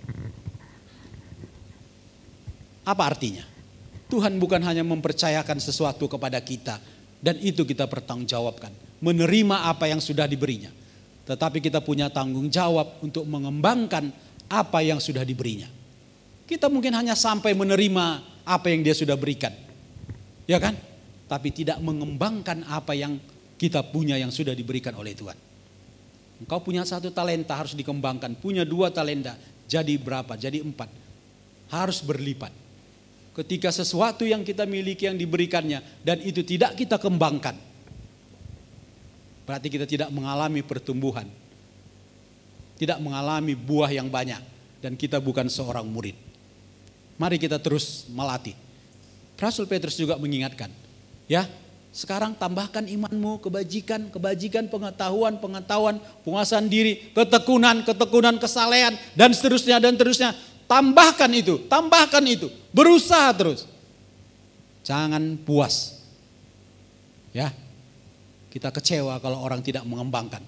Apa 2.85 3.13
artinya? 3.13 3.45
Tuhan 4.11 4.35
bukan 4.41 4.59
hanya 4.67 4.83
mempercayakan 4.83 5.57
sesuatu 5.61 6.09
kepada 6.11 6.41
kita 6.43 6.81
dan 7.21 7.37
itu 7.39 7.63
kita 7.63 7.85
pertanggungjawabkan. 7.87 8.93
menerima 9.01 9.65
apa 9.65 9.89
yang 9.89 9.97
sudah 9.97 10.29
diberinya. 10.29 10.69
Tetapi 11.25 11.57
kita 11.57 11.81
punya 11.81 12.13
tanggung 12.13 12.53
jawab 12.53 13.01
untuk 13.01 13.25
mengembangkan 13.25 14.13
apa 14.45 14.85
yang 14.85 15.01
sudah 15.01 15.25
diberinya. 15.25 15.65
Kita 16.45 16.69
mungkin 16.69 16.93
hanya 16.93 17.17
sampai 17.17 17.57
menerima 17.57 18.05
apa 18.45 18.67
yang 18.69 18.85
dia 18.85 18.93
sudah 18.93 19.17
berikan. 19.17 19.49
Ya 20.45 20.61
kan? 20.61 20.77
Tapi 21.25 21.49
tidak 21.49 21.81
mengembangkan 21.81 22.61
apa 22.69 22.93
yang 22.93 23.17
kita 23.57 23.81
punya 23.89 24.21
yang 24.21 24.29
sudah 24.29 24.53
diberikan 24.53 24.93
oleh 24.93 25.17
Tuhan. 25.17 25.37
Engkau 26.41 26.61
punya 26.61 26.85
satu 26.85 27.09
talenta 27.09 27.57
harus 27.57 27.73
dikembangkan. 27.73 28.37
Punya 28.37 28.65
dua 28.65 28.93
talenta 28.93 29.33
jadi 29.65 29.97
berapa? 29.97 30.37
Jadi 30.37 30.61
empat. 30.61 30.89
Harus 31.73 32.05
berlipat. 32.05 32.51
Ketika 33.31 33.71
sesuatu 33.71 34.27
yang 34.27 34.43
kita 34.43 34.67
miliki 34.67 35.07
yang 35.07 35.15
diberikannya 35.15 35.79
dan 36.03 36.19
itu 36.19 36.43
tidak 36.43 36.75
kita 36.75 36.99
kembangkan. 36.99 37.55
Berarti 39.47 39.67
kita 39.71 39.87
tidak 39.87 40.09
mengalami 40.11 40.59
pertumbuhan. 40.59 41.27
Tidak 42.75 42.99
mengalami 42.99 43.55
buah 43.55 43.91
yang 43.91 44.11
banyak. 44.11 44.43
Dan 44.83 44.99
kita 44.99 45.21
bukan 45.23 45.47
seorang 45.47 45.87
murid. 45.87 46.17
Mari 47.15 47.37
kita 47.39 47.61
terus 47.61 48.09
melatih. 48.11 48.57
Rasul 49.37 49.69
Petrus 49.69 49.95
juga 49.95 50.17
mengingatkan. 50.17 50.73
Ya, 51.29 51.47
sekarang 51.91 52.31
tambahkan 52.39 52.87
imanmu, 52.87 53.43
kebajikan, 53.43 54.07
kebajikan, 54.07 54.71
pengetahuan, 54.71 55.35
pengetahuan, 55.43 55.99
penguasaan 56.23 56.71
diri, 56.71 57.11
ketekunan, 57.11 57.83
ketekunan, 57.83 58.39
kesalehan, 58.39 58.95
dan 59.11 59.35
seterusnya, 59.35 59.75
dan 59.75 59.99
seterusnya. 59.99 60.31
Tambahkan 60.71 61.27
itu, 61.35 61.67
tambahkan 61.67 62.23
itu. 62.23 62.47
Berusaha 62.71 63.27
terus. 63.35 63.67
Jangan 64.87 65.35
puas. 65.43 65.99
Ya, 67.35 67.51
kita 68.55 68.71
kecewa 68.71 69.19
kalau 69.19 69.43
orang 69.43 69.59
tidak 69.59 69.83
mengembangkan. 69.83 70.39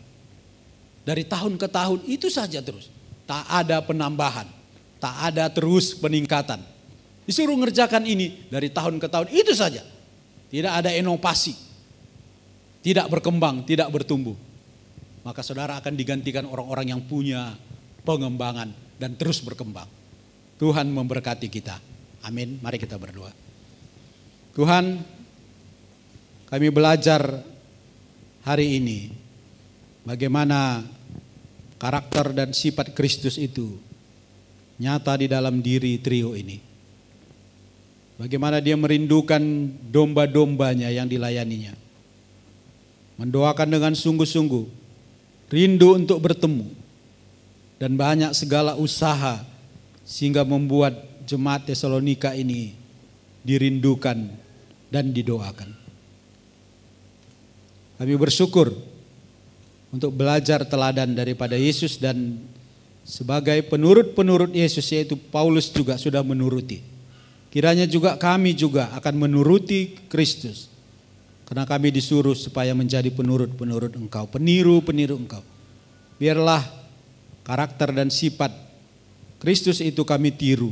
Dari 1.03 1.27
tahun 1.27 1.59
ke 1.59 1.67
tahun 1.67 2.07
itu 2.07 2.31
saja 2.31 2.63
terus. 2.63 2.88
Tak 3.27 3.51
ada 3.51 3.83
penambahan, 3.83 4.47
tak 5.03 5.15
ada 5.27 5.51
terus 5.51 5.91
peningkatan. 5.99 6.63
Disuruh 7.27 7.59
ngerjakan 7.59 8.07
ini 8.07 8.47
dari 8.47 8.71
tahun 8.71 9.03
ke 9.03 9.07
tahun 9.12 9.27
itu 9.27 9.51
saja. 9.51 9.83
Tidak 10.47 10.71
ada 10.71 10.95
inovasi. 10.95 11.51
Tidak 12.79 13.12
berkembang, 13.12 13.67
tidak 13.67 13.91
bertumbuh. 13.91 14.36
Maka 15.27 15.43
saudara 15.43 15.79
akan 15.83 15.99
digantikan 15.99 16.47
orang-orang 16.47 16.95
yang 16.95 17.03
punya 17.03 17.59
pengembangan 18.07 18.71
dan 18.95 19.19
terus 19.19 19.43
berkembang. 19.43 20.02
Tuhan 20.61 20.89
memberkati 20.89 21.47
kita. 21.49 21.79
Amin. 22.23 22.57
Mari 22.63 22.79
kita 22.79 22.95
berdoa. 22.95 23.33
Tuhan, 24.53 25.01
kami 26.47 26.67
belajar 26.69 27.41
hari 28.45 28.77
ini 28.77 29.09
bagaimana 30.05 30.85
karakter 31.81 32.31
dan 32.31 32.49
sifat 32.53 32.93
Kristus 32.93 33.41
itu 33.41 33.81
nyata 34.77 35.17
di 35.17 35.27
dalam 35.27 35.59
diri 35.59 35.97
trio 35.97 36.37
ini. 36.37 36.61
Bagaimana 38.13 38.61
dia 38.61 38.77
merindukan 38.77 39.41
domba-dombanya 39.89 40.93
yang 40.93 41.09
dilayaninya. 41.09 41.73
Mendoakan 43.17 43.67
dengan 43.73 43.93
sungguh-sungguh. 43.97 44.65
Rindu 45.49 45.97
untuk 45.97 46.21
bertemu. 46.21 46.69
Dan 47.81 47.97
banyak 47.97 48.31
segala 48.37 48.77
usaha 48.77 49.41
sehingga 50.03 50.43
membuat 50.43 51.23
jemaat 51.23 51.67
Tesalonika 51.67 52.35
ini 52.35 52.75
dirindukan 53.43 54.27
dan 54.91 55.09
didoakan. 55.11 55.71
Kami 57.97 58.13
bersyukur 58.19 58.71
untuk 59.93 60.11
belajar 60.11 60.67
teladan 60.67 61.15
daripada 61.15 61.55
Yesus 61.55 61.95
dan 62.01 62.41
sebagai 63.07 63.63
penurut-penurut 63.67 64.51
Yesus 64.51 64.87
yaitu 64.91 65.15
Paulus 65.15 65.71
juga 65.71 65.99
sudah 65.99 66.23
menuruti. 66.23 66.81
Kiranya 67.53 67.85
juga 67.85 68.17
kami 68.17 68.57
juga 68.57 68.89
akan 68.97 69.29
menuruti 69.29 69.93
Kristus. 70.09 70.73
Karena 71.45 71.69
kami 71.69 71.93
disuruh 71.93 72.33
supaya 72.33 72.73
menjadi 72.73 73.13
penurut-penurut 73.13 73.93
engkau, 73.93 74.25
peniru-peniru 74.25 75.19
engkau. 75.19 75.45
Biarlah 76.17 76.65
karakter 77.45 77.93
dan 77.93 78.09
sifat 78.09 78.49
Kristus 79.43 79.84
itu 79.84 80.08
kami 80.08 80.32
tiru 80.32 80.71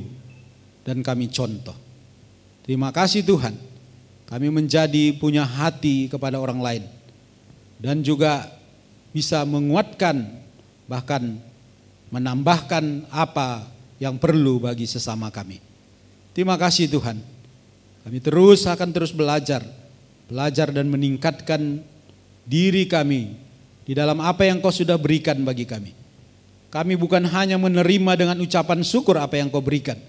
dan 0.88 1.04
kami 1.04 1.28
contoh. 1.28 1.76
Terima 2.64 2.88
kasih 2.96 3.20
Tuhan. 3.28 3.52
Kami 4.32 4.48
menjadi 4.48 5.12
punya 5.20 5.44
hati 5.44 6.08
kepada 6.08 6.40
orang 6.40 6.64
lain. 6.64 6.84
Dan 7.84 8.00
juga 8.00 8.48
bisa 9.12 9.44
menguatkan 9.44 10.24
bahkan 10.88 11.36
menambahkan 12.16 13.12
apa 13.12 13.68
yang 14.00 14.16
perlu 14.16 14.64
bagi 14.64 14.88
sesama 14.88 15.28
kami. 15.28 15.60
Terima 16.32 16.56
kasih 16.56 16.88
Tuhan. 16.88 17.20
Kami 18.08 18.18
terus 18.24 18.64
akan 18.72 18.90
terus 18.96 19.12
belajar, 19.12 19.68
belajar 20.32 20.72
dan 20.72 20.88
meningkatkan 20.88 21.84
diri 22.48 22.88
kami 22.88 23.36
di 23.84 23.92
dalam 23.92 24.24
apa 24.24 24.48
yang 24.48 24.64
Kau 24.64 24.72
sudah 24.72 24.96
berikan 24.96 25.44
bagi 25.44 25.68
kami. 25.68 26.01
Kami 26.72 26.96
bukan 26.96 27.28
hanya 27.28 27.60
menerima 27.60 28.12
dengan 28.16 28.38
ucapan 28.40 28.80
syukur 28.80 29.20
apa 29.20 29.36
yang 29.36 29.52
Kau 29.52 29.60
berikan, 29.60 30.00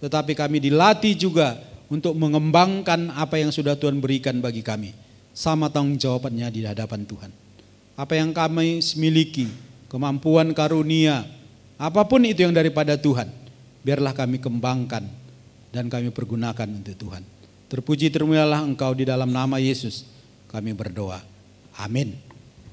tetapi 0.00 0.32
kami 0.32 0.56
dilatih 0.56 1.12
juga 1.12 1.60
untuk 1.92 2.16
mengembangkan 2.16 3.12
apa 3.12 3.36
yang 3.36 3.52
sudah 3.52 3.76
Tuhan 3.76 4.00
berikan 4.00 4.40
bagi 4.40 4.64
kami. 4.64 4.96
Sama 5.36 5.68
tanggung 5.68 6.00
jawabannya 6.00 6.48
di 6.48 6.64
hadapan 6.64 7.04
Tuhan. 7.04 7.30
Apa 7.94 8.16
yang 8.16 8.32
kami 8.32 8.80
miliki, 8.96 9.52
kemampuan 9.92 10.50
karunia, 10.56 11.28
apa 11.78 12.02
pun 12.08 12.24
itu 12.26 12.42
yang 12.42 12.56
daripada 12.56 12.98
Tuhan, 12.98 13.28
biarlah 13.86 14.16
kami 14.16 14.42
kembangkan 14.42 15.06
dan 15.70 15.86
kami 15.86 16.10
pergunakan 16.10 16.66
untuk 16.66 16.96
Tuhan. 16.96 17.22
Terpuji 17.68 18.08
termulialah 18.08 18.64
Engkau 18.64 18.96
di 18.96 19.04
dalam 19.04 19.28
nama 19.28 19.60
Yesus. 19.60 20.08
Kami 20.48 20.72
berdoa. 20.72 21.20
Amin. 21.76 22.27